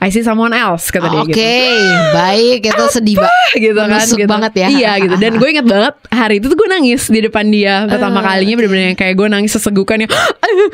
I 0.00 0.08
see 0.08 0.24
someone 0.24 0.50
else 0.50 0.88
kata 0.88 1.06
dia 1.06 1.20
Oke, 1.20 1.30
gitu 1.30 2.10
baik 2.10 2.60
itu 2.64 2.84
sedih 2.90 3.16
banget. 3.20 3.52
gitu 3.64 3.76
kan 3.76 4.00
gitu. 4.02 4.24
banget 4.26 4.52
ya. 4.56 4.66
Iya 4.66 4.92
gitu 4.98 5.14
Dan 5.14 5.32
gue 5.36 5.48
inget 5.48 5.62
banget 5.62 5.94
Hari 6.08 6.34
itu 6.36 6.46
tuh 6.46 6.56
gue 6.56 6.66
nangis 6.66 7.06
Di 7.06 7.20
depan 7.20 7.44
dia 7.46 7.84
Pertama 7.84 8.18
Eh, 8.18 8.24
kalinya 8.24 8.54
bener-bener 8.56 8.84
yang 8.88 8.98
Kayak 8.98 9.14
gue 9.14 9.28
nangis 9.28 9.52
sesegukan 9.52 10.00
yang 10.00 10.10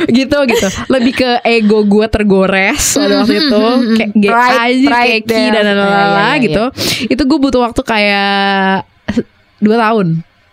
Gitu 0.08 0.36
gitu 0.46 0.66
Lebih 0.86 1.12
ke 1.14 1.30
ego 1.42 1.82
gue 1.82 2.06
tergores 2.06 2.94
Pada 2.94 3.20
waktu 3.20 3.34
itu 3.42 3.64
Kayak 3.96 4.10
gay 4.14 4.30
aja 4.30 4.88
Keki 5.18 5.26
there. 5.26 5.50
dan 5.50 5.64
Iya, 5.66 5.74
lalala 5.74 5.98
iya, 5.98 6.28
iya, 6.30 6.34
gitu 6.40 6.64
Itu 7.10 7.22
gue 7.26 7.38
butuh 7.40 7.60
waktu 7.62 7.80
kayak 7.82 8.86
Dua 9.58 9.76
tahun 9.76 10.06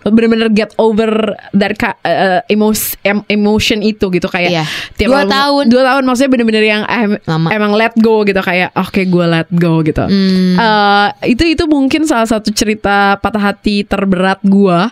bener-bener 0.09 0.47
get 0.49 0.71
over 0.75 1.35
ka- 1.73 1.99
uh, 2.01 2.39
emos- 2.47 2.95
em- 3.01 3.25
emotion 3.27 3.79
itu 3.79 4.07
gitu 4.07 4.25
kayak 4.25 4.51
Iya. 4.51 4.63
tiap 4.93 5.09
Dua 5.09 5.23
tahun. 5.23 5.63
dua 5.67 5.83
tahun 5.85 6.03
maksudnya 6.03 6.31
bener-bener 6.31 6.63
yang 6.63 6.83
em- 6.83 7.19
Lama. 7.23 7.47
emang 7.49 7.71
let 7.73 7.93
go 7.95 8.21
gitu 8.21 8.37
kayak 8.37 8.71
oke 8.73 8.97
gue 8.99 9.25
let 9.25 9.49
go 9.49 9.79
gitu 9.81 10.03
Hmm. 10.03 10.55
Eh, 10.57 11.07
itu 11.29 11.43
itu 11.47 11.63
mungkin 11.65 12.03
salah 12.03 12.25
satu 12.25 12.49
cerita 12.49 13.17
patah 13.17 13.43
hati 13.43 13.83
terberat 13.83 14.39
gua 14.43 14.89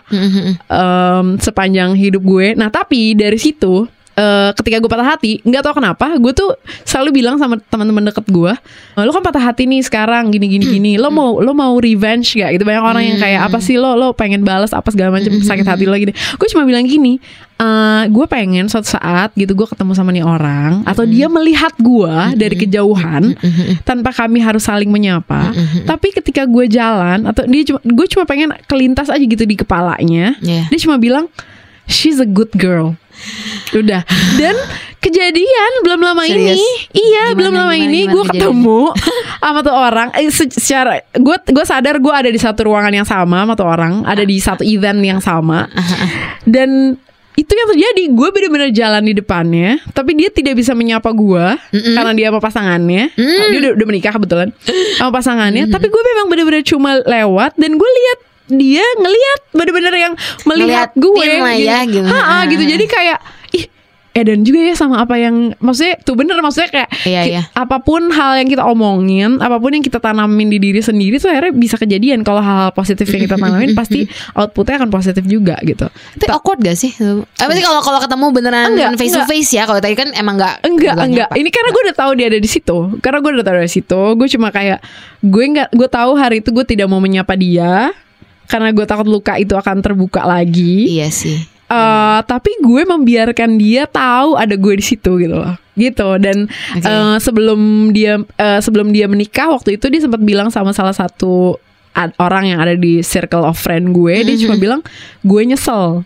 em, 0.66 1.36
sepanjang 1.36 1.94
hidup 1.94 2.22
gue. 2.22 2.54
Nah 2.54 2.68
tapi 2.68 3.12
dari 3.12 3.36
situ 3.36 3.86
eh, 4.16 4.50
ketika 4.56 4.80
gue 4.80 4.90
patah 4.90 5.14
hati, 5.14 5.38
nggak 5.44 5.62
tahu 5.62 5.78
kenapa, 5.78 6.16
gue 6.16 6.32
tuh 6.32 6.56
selalu 6.88 7.22
bilang 7.22 7.36
sama 7.36 7.60
teman-teman 7.68 8.08
deket 8.08 8.26
gue, 8.32 8.52
lo 8.96 9.10
kan 9.12 9.22
patah 9.22 9.52
hati 9.52 9.68
nih 9.68 9.84
sekarang 9.84 10.32
gini 10.32 10.48
gini 10.48 10.64
gini, 10.66 10.92
lo 10.96 11.12
mau 11.12 11.38
lo 11.38 11.52
mau 11.52 11.76
revenge 11.76 12.40
gak? 12.40 12.56
Gitu 12.56 12.64
banyak 12.64 12.84
orang 12.84 13.02
yang 13.04 13.18
kayak 13.20 13.40
apa 13.46 13.60
sih 13.60 13.76
lo 13.76 13.92
lo 13.94 14.16
pengen 14.16 14.42
balas 14.42 14.72
apa 14.72 14.88
segala 14.88 15.12
macam 15.14 15.36
sakit 15.36 15.66
hati 15.68 15.84
lo 15.84 15.94
gini. 15.94 16.16
Gue 16.40 16.48
cuma 16.48 16.64
bilang 16.64 16.88
gini, 16.88 17.20
eh, 17.60 18.04
gue 18.08 18.26
pengen 18.26 18.72
suatu 18.72 18.88
saat 18.96 19.36
gitu 19.36 19.52
gue 19.52 19.68
ketemu 19.68 19.92
sama 19.92 20.10
nih 20.16 20.24
orang 20.24 20.80
atau 20.88 21.04
dia 21.04 21.28
melihat 21.28 21.76
gue 21.76 22.14
dari 22.40 22.56
kejauhan 22.56 23.36
tanpa 23.84 24.16
kami 24.16 24.40
harus 24.40 24.64
saling 24.64 24.88
menyapa. 24.88 25.52
Tapi 25.84 26.16
ketika 26.16 26.48
gue 26.48 26.64
jalan 26.72 27.28
atau 27.28 27.44
dia 27.44 27.62
cuma 27.68 27.80
gue 27.84 28.06
cuma 28.08 28.24
pengen 28.24 28.48
kelintas 28.64 29.12
aja 29.12 29.22
gitu 29.22 29.44
di 29.44 29.56
kepalanya. 29.60 30.40
Iya. 30.40 30.72
Dia 30.72 30.78
cuma 30.80 30.96
bilang 30.96 31.28
she's 31.84 32.18
a 32.18 32.26
good 32.26 32.50
girl. 32.56 32.96
Udah. 33.72 34.02
Dan 34.36 34.54
kejadian 35.04 35.70
belum 35.82 36.00
lama 36.00 36.22
Serius? 36.22 36.56
ini, 36.56 36.66
iya 36.92 37.30
Gimana, 37.30 37.36
belum 37.38 37.52
lama 37.54 37.72
gimana, 37.72 37.86
ini 37.86 38.00
gue 38.06 38.24
ketemu 38.26 38.80
sama 39.42 39.60
tuh 39.60 39.74
orang. 39.74 40.08
Eh, 40.14 40.28
se- 40.28 40.50
secara 40.50 40.98
gue 41.10 41.36
gue 41.46 41.64
sadar 41.64 41.96
gue 41.96 42.10
ada 42.10 42.26
di 42.26 42.36
satu 42.36 42.66
ruangan 42.66 42.92
yang 42.92 43.06
sama 43.06 43.42
sama 43.42 43.54
tuh 43.54 43.66
orang, 43.66 44.02
ada 44.02 44.22
di 44.22 44.36
satu 44.36 44.62
event 44.62 44.98
yang 44.98 45.20
sama. 45.20 45.70
Dan 46.44 46.98
itu 47.36 47.52
yang 47.52 47.68
terjadi 47.68 48.02
gue 48.10 48.28
bener-bener 48.32 48.72
jalan 48.72 49.04
di 49.04 49.12
depannya 49.12 49.76
tapi 49.92 50.16
dia 50.16 50.32
tidak 50.32 50.56
bisa 50.56 50.72
menyapa 50.72 51.12
gue 51.12 51.44
karena 51.92 52.12
dia 52.16 52.32
sama 52.32 52.40
pasangannya 52.40 53.12
Mm. 53.12 53.48
dia 53.52 53.58
udah, 53.60 53.72
udah 53.76 53.86
menikah 53.86 54.08
kebetulan 54.10 54.48
sama 54.96 55.12
pasangannya 55.12 55.68
tapi 55.68 55.92
gue 55.92 56.00
memang 56.06 56.32
bener-bener 56.32 56.64
cuma 56.64 56.96
lewat 56.96 57.52
dan 57.54 57.76
gue 57.76 57.90
lihat 57.92 58.18
dia 58.46 58.84
ngelihat 58.96 59.40
bener-bener 59.50 59.94
yang 59.96 60.12
melihat 60.44 60.90
gue 60.94 61.26
lah 61.42 61.56
ya, 61.58 61.82
gitu. 61.84 62.06
Ha-ha, 62.06 62.46
gitu 62.46 62.62
jadi 62.62 62.84
kayak 62.86 63.18
ih 63.52 63.66
Edan 64.16 64.48
juga 64.48 64.64
ya 64.64 64.72
sama 64.72 65.04
apa 65.04 65.20
yang 65.20 65.52
maksudnya 65.60 66.00
tuh 66.00 66.16
bener 66.16 66.40
maksudnya 66.40 66.72
kayak 66.72 66.88
Iya, 67.04 67.22
iya. 67.28 67.42
apa 67.52 67.84
pun 67.84 68.08
hal 68.08 68.40
yang 68.40 68.48
kita 68.48 68.64
omongin 68.64 69.36
apa 69.44 69.60
pun 69.60 69.76
yang 69.76 69.84
kita 69.84 70.00
tanamin 70.00 70.48
di 70.48 70.56
diri 70.56 70.80
sendiri 70.80 71.20
tuh 71.20 71.28
akhirnya 71.28 71.52
bisa 71.52 71.76
kejadian 71.76 72.24
kalau 72.24 72.40
hal-hal 72.40 72.72
positif 72.72 73.04
yang 73.12 73.28
kita 73.28 73.36
tanamin 73.36 73.76
pasti 73.80 74.08
outputnya 74.32 74.80
akan 74.80 74.88
positif 74.88 75.20
juga 75.28 75.60
gitu 75.60 75.84
Tapi 76.16 76.32
awkward 76.32 76.64
gak 76.64 76.80
sih? 76.80 76.96
Apa 77.36 77.52
sih 77.52 77.60
kalau 77.60 77.84
kalau 77.84 78.00
ketemu 78.00 78.26
beneran 78.32 78.72
Enggak, 78.72 78.96
face 78.96 79.12
to 79.12 79.20
enggak. 79.20 79.28
face 79.28 79.52
ya? 79.52 79.62
Kalau 79.68 79.80
tadi 79.84 79.92
kan 79.92 80.08
emang 80.16 80.40
enggak 80.40 80.64
Enggak, 80.64 80.96
enggak. 80.96 81.28
Ini 81.36 81.48
karena 81.52 81.68
gue 81.76 81.82
udah 81.92 81.96
tahu 82.00 82.10
dia 82.16 82.26
ada 82.32 82.40
di 82.40 82.48
situ. 82.48 82.78
Karena 83.04 83.18
gue 83.20 83.30
udah 83.36 83.44
tahu 83.44 83.56
dari 83.60 83.68
situ. 83.68 84.00
Gue 84.16 84.28
cuma 84.32 84.48
kayak 84.48 84.80
gue 85.20 85.44
nggak, 85.44 85.68
gue 85.76 85.88
tahu 85.92 86.10
hari 86.16 86.40
itu 86.40 86.56
gue 86.56 86.64
tidak 86.64 86.88
mau 86.88 87.04
menyapa 87.04 87.36
dia 87.36 87.92
karena 88.46 88.70
gue 88.70 88.86
takut 88.86 89.06
luka 89.06 89.36
itu 89.36 89.54
akan 89.54 89.82
terbuka 89.82 90.22
lagi. 90.24 90.98
Iya 90.98 91.08
sih. 91.10 91.38
Eh, 91.66 92.18
tapi 92.30 92.50
gue 92.62 92.82
membiarkan 92.86 93.58
dia 93.58 93.90
tahu 93.90 94.38
ada 94.38 94.54
gue 94.54 94.74
di 94.78 94.84
situ 94.86 95.18
gitu 95.18 95.34
loh. 95.34 95.58
Gitu 95.74 96.08
dan 96.22 96.46
Oke. 96.46 96.86
eh, 96.86 97.16
sebelum 97.18 97.90
dia 97.90 98.22
eh, 98.38 98.60
sebelum 98.62 98.94
dia 98.94 99.10
menikah 99.10 99.50
waktu 99.50 99.74
itu 99.74 99.90
dia 99.90 99.98
sempat 99.98 100.22
bilang 100.22 100.48
sama 100.54 100.70
salah 100.70 100.94
satu 100.94 101.58
orang 102.22 102.54
yang 102.54 102.60
ada 102.62 102.76
di 102.76 103.00
circle 103.00 103.42
of 103.42 103.56
friend 103.56 103.96
gue 103.96 104.14
dia 104.20 104.36
cuma 104.36 104.60
bilang 104.60 104.84
gue 105.24 105.42
nyesel 105.48 106.04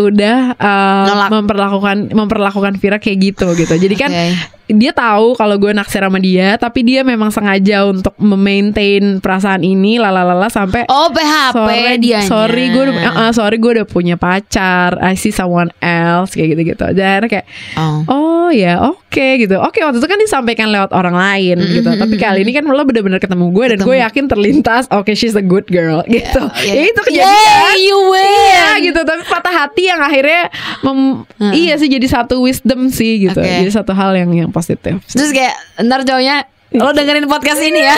udah 0.00 0.56
uh, 0.56 1.04
Nolak. 1.04 1.28
memperlakukan 1.36 1.96
memperlakukan 2.16 2.72
Vira 2.80 2.96
kayak 2.96 3.18
gitu 3.20 3.52
gitu. 3.52 3.74
Jadi 3.76 3.94
kan 3.96 4.08
Oke. 4.08 4.32
Dia 4.72 4.90
tahu 4.90 5.34
kalau 5.34 5.56
gue 5.56 5.70
naksir 5.70 6.00
sama 6.00 6.18
dia, 6.18 6.54
tapi 6.54 6.82
dia 6.82 7.00
memang 7.00 7.28
sengaja 7.28 7.84
untuk 7.84 8.14
memaintain 8.16 9.18
perasaan 9.18 9.60
ini 9.60 9.96
lalalala 9.96 10.46
sampai 10.46 10.84
Oh 10.86 11.08
PHP 11.08 11.54
sorry, 11.54 11.96
dia. 11.98 12.20
sorry 12.22 12.64
gue 12.68 12.82
udah, 12.84 12.96
uh, 12.96 13.18
uh, 13.20 13.30
sorry 13.30 13.56
gue 13.56 13.72
udah 13.72 13.84
punya 13.84 14.14
pacar, 14.14 14.98
I 14.98 15.14
see 15.14 15.30
someone 15.30 15.70
else 15.78 16.32
kayak 16.32 16.54
gitu 16.54 16.62
gitu. 16.68 16.84
Dan 16.90 17.26
kayak 17.26 17.46
Oh. 17.72 18.02
oh 18.06 18.48
ya 18.48 18.82
oke 18.84 19.06
gitu. 19.38 19.56
Oke 19.56 19.80
waktu 19.80 19.96
itu 19.96 20.06
kan 20.06 20.18
disampaikan 20.18 20.68
lewat 20.68 20.90
orang 20.90 21.12
lain 21.12 21.58
gitu. 21.62 21.86
Tapi 21.88 22.14
kali 22.16 22.42
ini 22.42 22.50
kan 22.50 22.64
lo 22.64 22.82
bener-bener 22.82 23.16
ketemu 23.16 23.50
gue 23.50 23.64
dan 23.68 23.78
gue 23.80 23.96
yakin 24.00 24.24
terlintas 24.26 24.84
oke 24.88 25.10
she's 25.12 25.34
a 25.34 25.42
good 25.42 25.66
girl 25.66 26.02
gitu. 26.06 26.42
Ya, 26.60 26.72
Ya, 26.72 26.82
itu 26.86 27.00
kejadian. 27.00 27.76
you 27.78 27.98
win. 28.08 28.24
Iya 28.24 28.68
gitu. 28.82 29.00
Tapi 29.00 29.22
patah 29.24 29.54
hati 29.56 29.82
yang 29.84 30.00
akhirnya 30.00 30.50
mem- 30.80 31.22
iya 31.52 31.74
sih 31.74 31.86
jadi 31.86 32.06
satu 32.06 32.40
wisdom 32.40 32.88
sih 32.88 33.22
gitu. 33.22 33.36
Oke. 33.36 33.48
Jadi 33.60 33.70
satu 33.70 33.92
hal 33.92 34.14
yang 34.14 34.30
yang 34.32 34.50
positif. 34.60 35.00
Terus 35.08 35.32
kayak 35.32 35.56
ntar 35.80 36.04
cowoknya 36.04 36.44
lo 36.72 36.90
dengerin 36.90 37.26
podcast 37.26 37.58
ini 37.58 37.82
ya. 37.82 37.94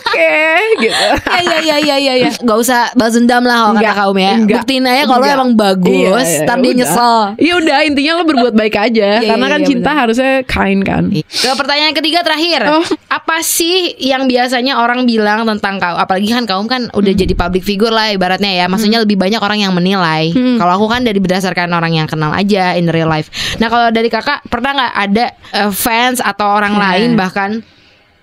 Oke 0.00 0.34
gitu. 0.80 1.06
Iya 1.28 1.56
iya 1.60 1.76
iya 1.78 1.96
iya 1.98 2.12
iya. 2.16 2.30
Gak 2.34 2.58
usah 2.58 2.88
balas 2.92 3.12
dendam 3.12 3.42
lah 3.42 3.56
kalau 3.62 3.74
kata 3.76 3.92
kaum 3.94 4.16
ya. 4.16 4.32
enggak, 4.34 4.56
Buktiin 4.58 4.84
aja 4.84 5.02
kalau 5.04 5.26
emang 5.26 5.50
bagus. 5.52 5.92
Iya, 5.92 6.10
iya, 6.16 6.40
ntar 6.42 6.56
dia 6.56 6.64
udah. 6.64 6.78
nyesel. 6.78 7.16
Iya 7.36 7.52
udah 7.58 7.76
intinya 7.84 8.12
lo 8.14 8.22
berbuat 8.24 8.54
baik 8.54 8.74
aja 8.74 9.08
Iya, 9.18 9.28
karena 9.28 9.44
iya, 9.44 9.52
kan 9.52 9.60
iya, 9.60 9.68
cinta 9.68 9.84
benar. 9.86 10.00
harusnya 10.00 10.30
kind 10.44 10.80
kan. 10.82 11.04
Ke 11.12 11.48
pertanyaan 11.52 11.92
ketiga 11.92 12.20
terakhir, 12.22 12.60
Oh. 12.66 12.84
apa 13.08 13.36
sih 13.40 13.76
yang 13.98 14.24
biasanya 14.24 14.78
orang 14.78 15.04
bilang 15.04 15.44
tentang 15.46 15.76
kau? 15.76 15.94
Apalagi 15.94 16.28
kan 16.30 16.44
kaum 16.44 16.64
kan 16.64 16.88
udah 16.90 17.12
Hmm. 17.12 17.20
jadi 17.20 17.34
public 17.34 17.62
figure 17.62 17.92
lah 17.92 18.08
ibaratnya 18.08 18.48
ya. 18.50 18.64
Maksudnya 18.66 18.98
lebih 18.98 19.14
banyak 19.14 19.38
orang 19.38 19.60
yang 19.60 19.72
menilai. 19.72 20.32
Hmm. 20.32 20.56
Kalau 20.56 20.72
aku 20.74 20.86
kan 20.88 21.04
dari 21.04 21.18
berdasarkan 21.18 21.68
orang 21.70 21.92
yang 21.94 22.08
kenal 22.08 22.32
aja 22.32 22.72
in 22.74 22.88
real 22.88 23.06
life. 23.06 23.28
Nah 23.56 23.68
kalau 23.68 23.88
dari 23.90 24.08
kakak 24.08 24.40
pernah 24.46 24.72
nggak 24.74 24.94
ada 24.96 25.24
eh, 25.52 25.70
fans 25.70 26.18
atau 26.18 26.48
orang 26.48 26.72
Hmm. 26.72 26.82
lain 26.82 27.10
bahkan 27.12 27.50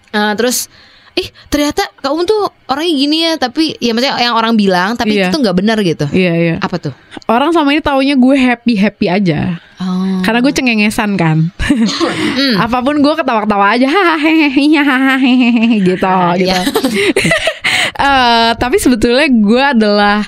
eh, 0.09 0.33
terus 0.35 0.67
Ih 1.15 1.31
ternyata 1.47 1.79
kamu 1.95 2.27
tuh 2.27 2.43
orangnya 2.67 2.91
gini 2.91 3.17
ya 3.23 3.39
Tapi 3.39 3.79
ya 3.79 3.95
maksudnya 3.95 4.19
yang 4.19 4.35
orang 4.35 4.59
bilang 4.59 4.99
Tapi 4.99 5.15
Iya. 5.15 5.31
itu 5.31 5.39
tuh 5.39 5.47
nggak 5.47 5.55
benar 5.55 5.79
gitu 5.79 6.03
Iya 6.11 6.33
iya. 6.35 6.55
Apa 6.59 6.75
tuh? 6.75 6.91
Orang 7.31 7.55
sama 7.55 7.71
ini 7.71 7.79
taunya 7.79 8.19
gue 8.19 8.35
happy 8.35 8.75
happy 8.75 9.07
aja. 9.07 9.55
Oh. 9.79 10.19
Karena 10.21 10.43
gue 10.43 10.51
cengengesan 10.51 11.15
kan. 11.15 11.55
Hmm. 11.55 12.55
Apa 12.67 12.83
pun 12.83 12.99
gue 12.99 13.13
ketawa-ketawa 13.15 13.79
aja 13.79 13.87
hahaha 13.87 15.23
gitu 15.79 16.03
Ah, 16.03 16.35
gitu. 16.35 16.43
iya. 16.43 16.59
Eh, 17.95 18.49
tapi 18.59 18.75
sebetulnya 18.75 19.23
gue 19.25 19.63
adalah 19.63 20.19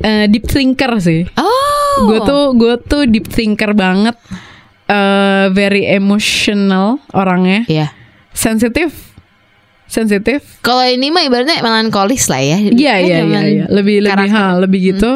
eh, 0.00 0.26
deep 0.26 0.42
thinker 0.44 0.90
sih. 0.98 1.22
Oh 1.38 1.94
Gue 2.04 2.18
tuh 2.20 2.42
gue 2.52 2.74
tuh 2.82 3.06
deep 3.06 3.30
thinker 3.30 3.72
banget. 3.72 4.18
eh 4.90 5.46
very 5.54 5.86
emotional 5.86 6.98
orangnya, 7.14 7.62
Iya 7.70 7.94
sensitif, 8.32 8.90
sensitif. 9.86 10.40
Kalau 10.62 10.82
ini 10.82 11.10
mah 11.10 11.26
ibaratnya 11.26 11.60
melankolis 11.60 12.30
lah 12.30 12.40
ya 12.40 12.58
Iya 12.62 12.94
iya 13.02 13.18
iya, 13.26 13.40
iya. 13.42 13.64
lebih 13.68 14.04
lebih 14.06 14.28
karakter. 14.30 14.36
ha, 14.36 14.58
lebih 14.58 14.80
gitu. 14.94 15.12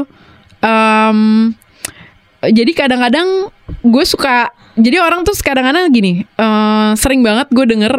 Em, 0.60 1.52
jadi 2.44 2.72
kadang-kadang 2.74 3.48
gue 3.84 4.04
suka 4.04 4.52
jadi 4.74 5.00
orang 5.00 5.22
tuh 5.24 5.32
kadang-kadang 5.40 5.88
gini 5.88 6.24
eh, 6.24 6.90
sering 6.98 7.22
banget 7.24 7.48
gue 7.52 7.64
denger 7.64 7.92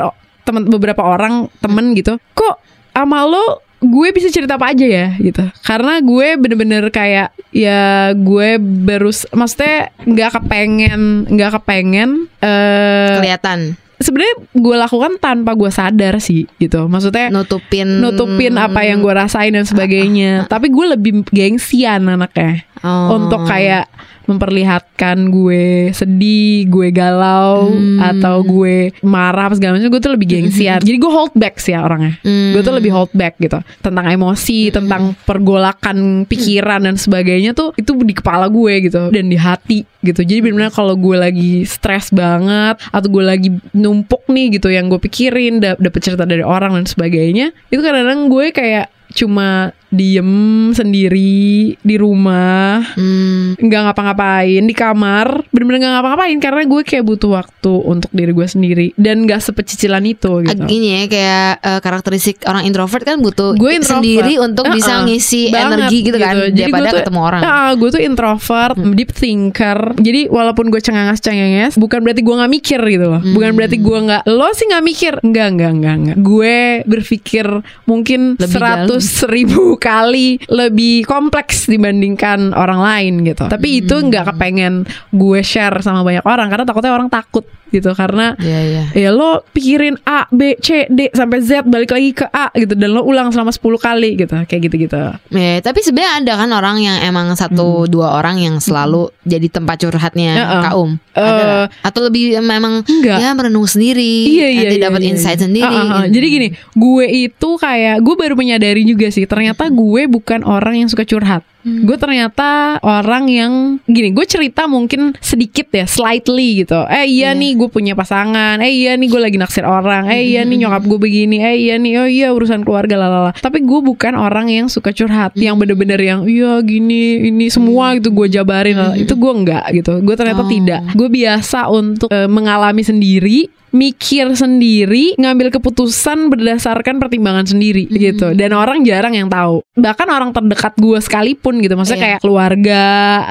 temen 0.45 0.69
beberapa 0.69 1.01
orang 1.01 1.49
temen 1.58 1.97
gitu 1.97 2.21
kok 2.38 2.62
sama 2.93 3.25
lo 3.25 3.65
gue 3.82 4.08
bisa 4.13 4.30
cerita 4.34 4.58
apa 4.58 4.73
aja 4.73 4.86
ya 4.86 5.08
gitu 5.17 5.45
karena 5.65 6.01
gue 6.01 6.28
bener-bener 6.41 6.89
kayak 6.89 7.34
ya 7.54 8.13
gue 8.13 8.58
baru 8.60 9.10
maksudnya 9.34 9.93
nggak 10.06 10.32
kepengen 10.41 11.01
nggak 11.30 11.51
kepengen 11.62 12.30
eh 12.41 13.17
kelihatan 13.21 13.78
sebenarnya 13.95 14.36
gue 14.51 14.75
lakukan 14.75 15.12
tanpa 15.17 15.55
gue 15.55 15.71
sadar 15.71 16.19
sih 16.19 16.45
gitu 16.58 16.86
maksudnya 16.86 17.31
nutupin 17.31 18.03
nutupin 18.03 18.55
apa 18.55 18.84
yang 18.84 18.99
gue 18.99 19.13
rasain 19.13 19.55
dan 19.55 19.63
sebagainya. 19.63 20.43
Tapi 20.53 20.67
gue 20.69 20.86
lebih 20.95 21.13
gengsian 21.31 22.05
anaknya 22.05 22.63
Oh. 22.86 23.17
untuk 23.17 23.47
kayak 23.49 23.89
memperlihatkan 24.26 25.30
gue 25.30 25.90
sedih, 25.92 26.66
gue 26.66 26.90
galau 26.90 27.70
Hmm. 27.70 28.00
atau 28.00 28.42
gue 28.42 28.94
marah 29.02 29.52
segala 29.52 29.76
macam. 29.76 29.90
Gue 29.90 30.02
tuh 30.02 30.14
lebih 30.14 30.28
gengsian. 30.28 30.80
Jadi 30.80 30.96
gue 30.96 31.12
hold 31.12 31.34
back 31.34 31.58
sih 31.58 31.74
orangnya. 31.74 32.18
Hmm. 32.22 32.54
Gue 32.54 32.62
tuh 32.62 32.74
lebih 32.74 32.90
hold 32.90 33.12
back 33.12 33.38
gitu 33.38 33.58
tentang 33.80 34.06
emosi, 34.06 34.70
tentang 34.70 35.14
pergolakan 35.24 35.98
pikiran 36.26 36.84
dan 36.84 36.96
sebagainya 36.96 37.52
tuh 37.52 37.72
itu 37.76 37.94
di 37.98 38.12
kepala 38.12 38.48
gue 38.48 38.74
gitu 38.84 39.10
dan 39.10 39.26
di 39.26 39.38
hati 39.38 39.86
gitu. 40.02 40.22
Jadi 40.22 40.40
benar-benar 40.42 40.70
kalau 40.70 40.96
gue 40.96 41.16
lagi 41.16 41.52
stres 41.64 42.10
banget 42.10 42.78
atau 42.90 43.08
gue 43.08 43.24
lagi 43.24 43.50
numpuk 43.72 44.26
nih 44.28 44.58
gitu 44.58 44.68
yang 44.68 44.86
gue 44.86 44.98
pikirin 44.98 45.58
da- 45.58 45.78
dapet 45.78 46.02
cerita 46.02 46.24
dari 46.24 46.42
orang 46.42 46.74
dan 46.74 46.86
sebagainya 46.86 47.54
itu 47.68 47.80
kadang-kadang 47.80 48.28
gue 48.28 48.46
kayak 48.50 48.86
cuma 49.16 49.72
diem 49.95 50.31
sendiri 50.69 51.43
di 51.75 51.95
rumah 51.95 52.84
Hmm. 52.95 53.55
nggak 53.55 53.81
ngapa-ngapain 53.86 54.62
di 54.62 54.71
kamar 54.71 55.47
bener-bener 55.49 55.79
nggak 55.81 55.93
ngapa-ngapain 55.95 56.38
karena 56.38 56.62
gue 56.63 56.81
kayak 56.81 57.03
butuh 57.03 57.31
waktu 57.34 57.73
untuk 57.81 58.12
diri 58.12 58.31
gue 58.31 58.45
sendiri 58.45 58.88
dan 58.95 59.23
nggak 59.23 59.39
sepecicilan 59.39 60.03
itu 60.03 60.43
gitu 60.43 60.51
Ag- 60.53 60.67
Gini 60.67 60.88
ya 60.91 61.01
kayak 61.05 61.49
eh, 61.58 61.79
karakteristik 61.79 62.43
orang 62.43 62.63
introvert 62.63 63.01
kan 63.01 63.17
butuh 63.17 63.53
gue 63.53 63.71
introvert 63.73 64.03
sendiri 64.03 64.34
untuk 64.38 64.65
bisa 64.69 64.91
Uh-uh. 64.97 65.08
ngisi 65.08 65.41
Banget 65.47 65.71
energi 65.79 65.97
gitu 66.03 66.17
kan 66.17 66.34
Jadi 66.36 66.51
daripada 66.53 66.81
gue 66.81 66.89
tuh- 66.89 66.99
ketemu 67.01 67.19
orang. 67.21 67.41
Hmm. 67.41 67.53
Ah, 67.55 67.71
gue 67.71 67.89
tuh 67.89 68.01
introvert, 68.01 68.75
deep 68.91 69.12
thinker. 69.12 69.79
Jadi 69.95 70.21
walaupun 70.27 70.67
gue 70.67 70.81
cengenges-cengenges, 70.81 71.75
bukan 71.75 72.01
berarti 72.01 72.21
gue 72.21 72.36
nggak 72.36 72.51
mikir 72.51 72.79
gitu 72.81 73.05
loh. 73.08 73.21
Bukan 73.23 73.47
Hmm. 73.47 73.58
berarti 73.58 73.77
gue 73.77 73.97
nggak. 74.01 74.21
Lo 74.27 74.49
sih 74.51 74.65
nggak 74.65 74.84
mikir? 74.84 75.13
Enggak, 75.21 75.47
enggak, 75.49 75.71
enggak, 75.71 75.95
enggak. 75.95 76.17
Gue 76.19 76.55
berpikir 76.86 77.45
mungkin 77.86 78.19
seratus 78.38 79.05
ribu 79.25 79.77
kali 79.86 80.41
lebih 80.50 81.06
kompleks 81.06 81.69
dibandingkan 81.69 82.58
orang 82.58 82.82
lain 82.82 83.13
gitu. 83.21 83.45
Tapi 83.45 83.86
itu 83.86 83.93
Hmm. 83.93 84.10
nggak 84.10 84.34
kepengen 84.34 84.74
gue 85.13 85.39
share 85.45 85.78
sama 85.86 86.02
banyak 86.02 86.26
orang 86.26 86.50
karena 86.50 86.65
takutnya 86.65 86.91
orang 86.91 87.13
takut 87.13 87.45
gitu 87.76 87.92
karena 87.92 88.36
Iya 88.40 88.60
iya. 88.64 88.84
ya 88.96 89.10
lo 89.12 89.44
pikirin 89.52 90.00
A, 90.08 90.28
B, 90.32 90.56
C, 90.60 90.88
D 90.88 91.12
sampai 91.12 91.40
Z 91.44 91.68
balik 91.68 91.92
lagi 91.92 92.12
ke 92.12 92.26
A 92.32 92.52
gitu 92.56 92.74
dan 92.76 92.96
lo 92.96 93.04
ulang 93.04 93.32
selama 93.32 93.52
10 93.52 93.62
kali 93.78 94.10
gitu 94.16 94.36
kayak 94.46 94.62
gitu-gitu. 94.70 95.02
Ya, 95.32 95.60
tapi 95.60 95.84
sebenarnya 95.84 96.12
ada 96.24 96.34
kan 96.40 96.50
orang 96.52 96.78
yang 96.80 96.98
emang 97.04 97.36
satu 97.36 97.86
dua 97.86 98.16
orang 98.16 98.40
yang 98.40 98.56
selalu 98.60 99.12
jadi 99.26 99.48
tempat 99.52 99.82
curhatnya 99.82 100.24
Hmm. 100.26 100.40
Ya, 100.40 100.46
eh. 100.46 100.64
kaum. 100.66 100.92
Ada 101.16 101.44
Eh? 101.46 101.68
Atau 101.86 102.02
lebih 102.10 102.40
memang 102.42 102.82
Enggak. 102.84 103.18
ya 103.22 103.30
merenung 103.32 103.68
sendiri, 103.70 104.26
Iya 104.26 104.48
iya 104.50 104.62
nanti 104.68 104.78
iya, 104.80 104.86
dapat 104.90 105.02
iya, 105.04 105.10
insight 105.14 105.40
iya. 105.40 105.46
sendiri. 105.48 105.66
Ah, 105.66 105.76
ah, 105.76 105.86
ah. 105.86 106.04
gitu. 106.06 106.20
Jadi 106.20 106.28
gini, 106.28 106.48
gue 106.74 107.06
itu 107.08 107.50
kayak 107.56 107.98
gue 108.02 108.16
baru 108.16 108.36
menyadari 108.36 108.82
juga 108.84 109.08
sih 109.10 109.26
ternyata 109.26 109.68
gue 109.70 110.02
bukan 110.10 110.42
orang 110.44 110.86
yang 110.86 110.90
suka 110.90 111.06
curhat. 111.06 111.44
Gue 111.66 111.98
ternyata 111.98 112.78
orang 112.86 113.26
yang 113.26 113.82
gini, 113.90 114.14
gue 114.14 114.22
cerita 114.30 114.70
mungkin 114.70 115.18
sedikit 115.18 115.66
ya, 115.74 115.90
slightly 115.90 116.62
gitu. 116.62 116.78
Eh 116.86 117.10
iya 117.10 117.34
nih 117.34 117.58
gue 117.58 117.64
punya 117.67 117.93
pasangan, 117.93 118.60
eh 118.60 118.71
iya 118.71 118.93
nih 118.93 119.08
gue 119.08 119.21
lagi 119.21 119.38
naksir 119.38 119.63
orang, 119.63 120.08
eh 120.08 120.21
iya 120.25 120.41
nih 120.41 120.65
nyokap 120.65 120.84
gue 120.86 120.99
begini, 120.99 121.38
eh 121.39 121.56
iya 121.58 121.75
nih 121.75 121.91
oh 121.99 122.10
iya 122.10 122.28
urusan 122.32 122.63
keluarga 122.63 122.95
lalala. 122.95 123.32
Tapi 123.36 123.62
gue 123.62 123.80
bukan 123.82 124.13
orang 124.13 124.47
yang 124.47 124.67
suka 124.67 124.89
curhat, 124.89 125.34
yang 125.36 125.56
bener-bener 125.56 125.97
yang 125.97 126.25
iya 126.25 126.60
gini 126.60 127.28
ini 127.28 127.47
semua 127.47 127.95
gitu 127.95 128.10
gue 128.10 128.28
jabarin, 128.30 128.75
lalala. 128.78 128.95
itu 128.95 129.13
gue 129.13 129.32
enggak 129.32 129.65
gitu. 129.73 129.99
Gue 130.01 130.15
ternyata 130.15 130.41
Oh. 130.41 130.49
tidak. 130.49 130.82
Gue 130.93 131.10
biasa 131.10 131.67
untuk 131.67 132.10
eh, 132.10 132.28
mengalami 132.28 132.82
sendiri 132.82 133.49
mikir 133.76 134.32
sendiri, 134.32 135.20
ngambil 135.20 135.52
keputusan 135.52 136.32
berdasarkan 136.32 136.96
pertimbangan 136.98 137.44
sendiri 137.44 137.86
gitu. 137.86 138.32
Dan 138.32 138.56
orang 138.56 138.82
jarang 138.82 139.12
yang 139.12 139.28
tahu. 139.28 139.60
Bahkan 139.76 140.08
orang 140.08 140.32
terdekat 140.32 140.80
gue 140.80 140.96
sekalipun 140.98 141.60
gitu, 141.60 141.76
maksudnya 141.76 142.00
Iya. 142.00 142.06
kayak 142.08 142.22
keluarga 142.24 142.86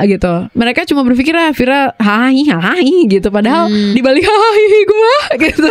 gitu. 0.04 0.34
Mereka 0.52 0.84
cuma 0.84 1.00
berpikir 1.02 1.32
ah 1.32 1.50
Vira 1.50 1.96
hai 1.96 2.44
hai 2.44 3.08
gitu. 3.08 3.32
Padahal 3.32 3.66
di 3.72 4.00
balik 4.00 4.22
hai 4.22 4.62
gue 4.84 5.14
gitu. 5.48 5.68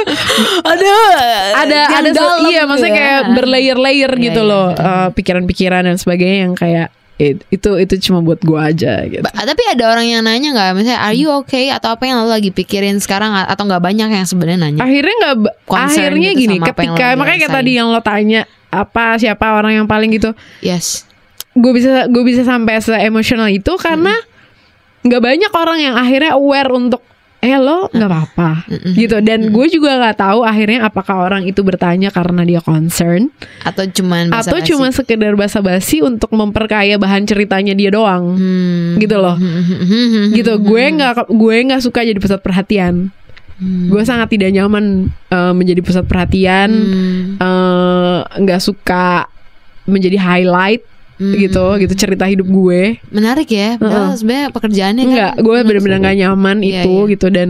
ada 0.65 0.95
ada 1.55 1.79
ada 1.93 2.09
iya 2.49 2.65
maksudnya 2.65 2.89
ya. 2.89 2.97
kayak 2.97 3.21
berlayer-layer 3.35 4.11
Iya, 4.13 4.23
gitu 4.31 4.41
iya. 4.41 4.49
loh 4.49 4.67
eh, 4.73 5.07
pikiran-pikiran 5.13 5.85
dan 5.85 5.95
sebagainya 5.95 6.37
yang 6.49 6.53
kayak 6.55 6.87
eh, 7.21 7.37
itu 7.53 7.69
itu 7.77 7.93
cuma 8.09 8.25
buat 8.25 8.41
gue 8.41 8.59
aja 8.59 9.05
gitu. 9.05 9.21
Ba- 9.21 9.33
tapi 9.45 9.63
ada 9.69 9.83
orang 9.93 10.05
yang 10.09 10.21
nanya 10.25 10.49
nggak? 10.53 10.69
Misalnya 10.73 11.01
are 11.05 11.13
you 11.13 11.29
okay? 11.29 11.69
Atau 11.69 11.93
apa 11.93 12.09
yang 12.09 12.25
lo 12.25 12.29
lagi 12.29 12.49
pikirin 12.49 12.97
sekarang? 12.97 13.33
Atau 13.33 13.69
nggak 13.69 13.83
banyak 13.83 14.09
yang 14.09 14.25
sebenarnya 14.25 14.59
nanya? 14.59 14.81
Akhirnya 14.81 15.15
nggak 15.21 15.35
akhirnya 15.69 16.29
gitu 16.33 16.41
gini 16.41 16.55
ketika 16.61 17.05
makanya 17.13 17.47
kayak 17.47 17.57
tadi 17.61 17.71
yang 17.77 17.87
lo 17.93 18.01
tanya 18.01 18.49
apa 18.73 19.17
siapa 19.21 19.45
orang 19.53 19.83
yang 19.83 19.87
paling 19.87 20.09
gitu? 20.13 20.33
Yes. 20.65 21.05
Gue 21.53 21.77
bisa 21.77 22.09
gue 22.09 22.23
bisa 22.25 22.41
sampai 22.41 22.81
se 22.81 22.93
emosional 22.97 23.49
itu 23.53 23.77
karena 23.77 24.13
nggak 25.03 25.21
banyak 25.21 25.51
orang 25.53 25.79
yang 25.83 25.95
akhirnya 25.99 26.33
aware 26.33 26.71
untuk 26.73 27.03
eh 27.43 27.59
lo 27.59 27.91
nggak 27.91 28.07
apa-apa. 28.07 28.63
Gitu. 28.95 29.19
Dan 29.19 29.51
gue 29.51 29.67
juga 29.67 29.99
nggak 29.99 30.15
tahu 30.15 30.47
akhirnya 30.47 30.87
apakah 30.87 31.27
orang 31.27 31.43
itu 31.43 31.59
bertanya 31.59 32.07
karena 32.07 32.47
dia 32.47 32.63
concern 32.63 33.27
Atau 33.67 33.83
cuman 33.91 34.31
atau 34.31 34.63
cuma 34.63 34.87
sekedar 34.95 35.35
basa-basi 35.35 35.99
untuk 35.99 36.31
memperkaya 36.31 36.95
bahan 36.95 37.27
ceritanya 37.27 37.75
dia 37.75 37.91
doang. 37.91 38.39
Hmm. 38.39 38.95
gitu 38.95 39.19
loh. 39.19 39.35
Gitu. 40.37 40.53
Gue 40.63 40.83
nggak 40.95 41.27
gue 41.27 41.55
nggak 41.67 41.81
suka 41.83 42.07
jadi 42.07 42.15
pusat 42.15 42.39
perhatian. 42.39 43.11
Gue 43.63 44.01
sangat 44.07 44.31
tidak 44.31 44.55
nyaman 44.55 45.11
eh, 45.27 45.53
menjadi 45.53 45.83
pusat 45.83 46.07
perhatian 46.07 46.71
Hmm. 46.71 47.23
eh, 47.43 48.19
nggak 48.39 48.61
suka 48.63 49.27
menjadi 49.83 50.15
highlight 50.15 50.83
gitu 51.15 51.65
gitu 51.77 51.93
cerita 51.95 52.25
hidup 52.25 52.45
gue 52.45 52.97
Menarik 53.07 53.45
ya. 53.45 53.77
Padahal 53.77 54.13
sebenarnya 54.13 54.47
pekerjaannya 54.49 55.03
kan 55.03 55.09
Enggak, 55.09 55.33
gue 55.39 55.57
bener-bener 55.63 55.97
gak 55.99 56.17
nyaman 56.17 56.57
Iya, 56.59 56.81
itu 56.81 56.93
iya. 56.99 57.09
gitu 57.11 57.27
dan 57.29 57.49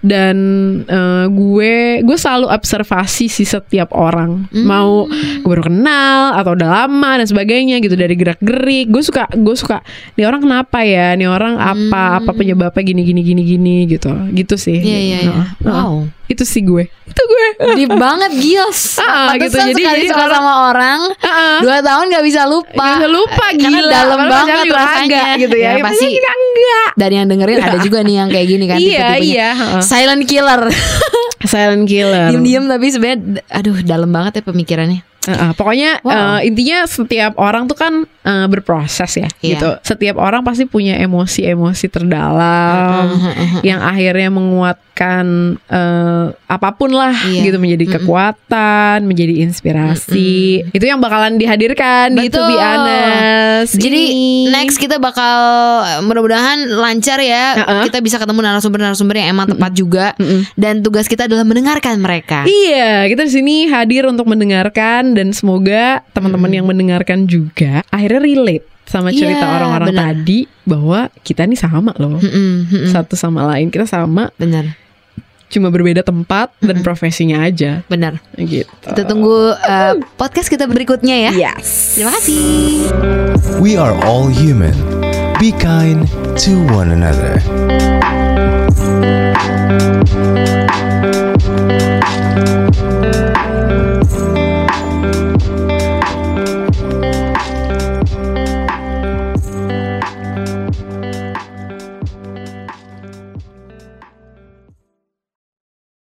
dan 0.00 0.36
eh, 0.84 1.26
gue 1.28 1.74
gue 2.00 2.16
selalu 2.16 2.46
observasi 2.48 3.26
sih 3.26 3.44
setiap 3.44 3.90
orang 3.90 4.46
Hmm. 4.48 4.64
mau 4.64 5.06
gue 5.08 5.48
baru 5.48 5.64
kenal 5.64 6.34
atau 6.34 6.52
udah 6.52 6.68
lama 6.68 7.10
dan 7.16 7.24
sebagainya 7.24 7.78
gitu 7.78 7.94
dari 7.94 8.14
gerak 8.14 8.38
gerik 8.38 8.88
gue 8.88 9.00
suka 9.00 9.28
gue 9.30 9.54
suka 9.54 9.80
nih 10.14 10.24
orang 10.24 10.40
kenapa 10.40 10.78
ya 10.80 11.12
nih 11.12 11.26
orang 11.26 11.56
apa 11.56 12.18
apa 12.18 12.30
penyebabnya 12.32 12.82
gini 12.82 13.02
gini 13.02 13.20
gini 13.20 13.42
gini 13.42 13.76
gitu 13.86 14.08
gitu 14.30 14.54
sih 14.54 14.74
Hmm. 14.74 14.88
Iya 14.88 14.98
iya 15.00 15.18
iya. 15.20 15.32
Heeh. 15.32 15.46
Wow. 15.64 15.92
Itu 16.32 16.42
sih 16.42 16.60
gue. 16.60 16.84
Itu 16.88 17.22
gue. 17.22 17.46
Deep 17.74 17.92
banget 18.04 18.32
gils 18.34 18.96
Ah, 18.96 19.32
gitu. 19.32 19.52
Pantesan 19.52 19.68
Jadi- 19.70 19.84
jadi 19.84 20.04
suka 20.08 20.22
orang- 20.22 20.34
sama 20.34 20.52
orang 20.66 21.00
Ah, 21.20 21.58
Dua 21.58 21.78
tahun 21.78 22.04
gak 22.08 22.24
bisa 22.24 22.42
lupa. 22.44 22.72
Nggak 22.74 22.96
bisa 22.98 23.08
lupa 23.10 23.46
Karena 23.46 23.68
gila. 23.70 23.92
dalam 23.92 24.18
Padahal 24.18 24.32
banget 24.32 24.66
rasanya 24.68 25.22
gitu 25.36 25.56
ya, 25.56 25.70
Ya, 25.72 25.82
Pasti 25.82 26.06
enggak. 26.08 26.88
Dan 26.94 27.10
yang 27.10 27.26
dengerin 27.26 27.58
ada 27.58 27.78
juga 27.78 27.98
nih 28.00 28.14
yang 28.16 28.28
kayak 28.28 28.46
gini 28.48 28.64
kan 28.64 28.78
Iya, 28.78 29.08
iya. 29.18 29.48
Silent 29.80 30.24
killer. 30.24 30.62
Silent 31.44 31.84
killer. 31.84 32.30
Diem-diem 32.30 32.64
tapi 32.64 32.86
sebenarnya 32.88 33.18
Aduh 33.50 33.76
dalam 33.82 34.08
banget 34.08 34.38
ya 34.38 34.42
pemikirannya 34.44 35.02
Uh, 35.22 35.30
uh, 35.30 35.50
pokoknya 35.54 36.02
Wow. 36.02 36.10
uh, 36.10 36.40
intinya 36.42 36.82
setiap 36.82 37.38
orang 37.38 37.70
tuh 37.70 37.78
kan 37.78 37.94
uh, 38.26 38.46
berproses 38.50 39.06
ya 39.14 39.30
Iya. 39.38 39.54
gitu. 39.54 39.68
Setiap 39.86 40.18
orang 40.18 40.42
pasti 40.42 40.66
punya 40.66 40.98
emosi-emosi 40.98 41.86
terdalam 41.86 43.06
yang 43.62 43.78
akhirnya 43.78 44.34
menguatkan 44.34 45.24
uh, 45.70 46.34
apa 46.46 46.74
pun 46.74 46.90
lah 46.90 47.14
Iya. 47.14 47.46
gitu 47.46 47.62
menjadi 47.62 47.98
kekuatan, 47.98 49.06
menjadi 49.06 49.46
inspirasi. 49.46 50.66
Itu 50.70 50.84
yang 50.84 50.98
bakalan 50.98 51.38
dihadirkan 51.38 52.12
di 52.12 52.26
To 52.26 52.42
Be 52.42 52.54
Betul. 52.54 52.66
Honest. 52.66 53.72
Jadi 53.78 54.02
ini. 54.10 54.50
next 54.50 54.76
kita 54.76 54.98
bakal 54.98 55.38
mudah-mudahan 56.02 56.66
lancar 56.66 57.22
ya. 57.22 57.62
Uh-uh. 57.62 57.86
Kita 57.86 58.02
bisa 58.02 58.18
ketemu 58.18 58.42
narasumber-narasumber 58.42 59.14
yang 59.16 59.38
emang 59.38 59.46
tepat 59.48 59.72
juga. 59.72 60.06
Dan 60.54 60.82
tugas 60.82 61.06
kita 61.06 61.30
adalah 61.30 61.46
mendengarkan 61.46 62.02
mereka. 62.02 62.42
Iya, 62.42 63.06
kita 63.06 63.22
di 63.22 63.32
sini 63.32 63.56
hadir 63.70 64.10
untuk 64.10 64.26
mendengarkan 64.26 65.11
dan 65.12 65.32
semoga 65.32 66.00
teman-teman 66.12 66.50
yang 66.50 66.66
mendengarkan 66.66 67.24
juga 67.24 67.80
akhirnya 67.88 68.20
relate 68.20 68.66
sama 68.82 69.08
cerita 69.08 69.46
Iya, 69.46 69.54
orang-orang 69.56 69.88
benar. 69.94 70.04
tadi 70.10 70.38
bahwa 70.66 71.00
kita 71.22 71.46
nih 71.46 71.56
sama 71.56 71.94
loh. 71.96 72.18
Mm-mm, 72.18 72.52
mm-mm. 72.66 72.90
Satu 72.90 73.14
sama 73.14 73.46
lain 73.48 73.70
kita 73.70 73.86
sama, 73.86 74.28
Benar, 74.36 74.74
cuma 75.48 75.68
berbeda 75.68 76.00
tempat 76.00 76.50
dan 76.58 76.80
profesinya 76.80 77.44
aja 77.44 77.84
benar. 77.86 78.18
gitu. 78.36 78.68
Kita 78.82 79.04
tunggu 79.04 79.52
uh, 79.52 79.94
podcast 80.16 80.48
kita 80.48 80.64
berikutnya 80.66 81.30
ya. 81.30 81.32
Yes. 81.52 81.94
Terima 81.94 82.10
kasih. 82.10 82.88
We 83.62 83.78
are 83.78 83.94
all 84.02 84.26
human. 84.28 84.74
Be 85.38 85.52
kind 85.52 86.04
to 86.40 86.52
one 86.70 86.90
another. 86.90 87.38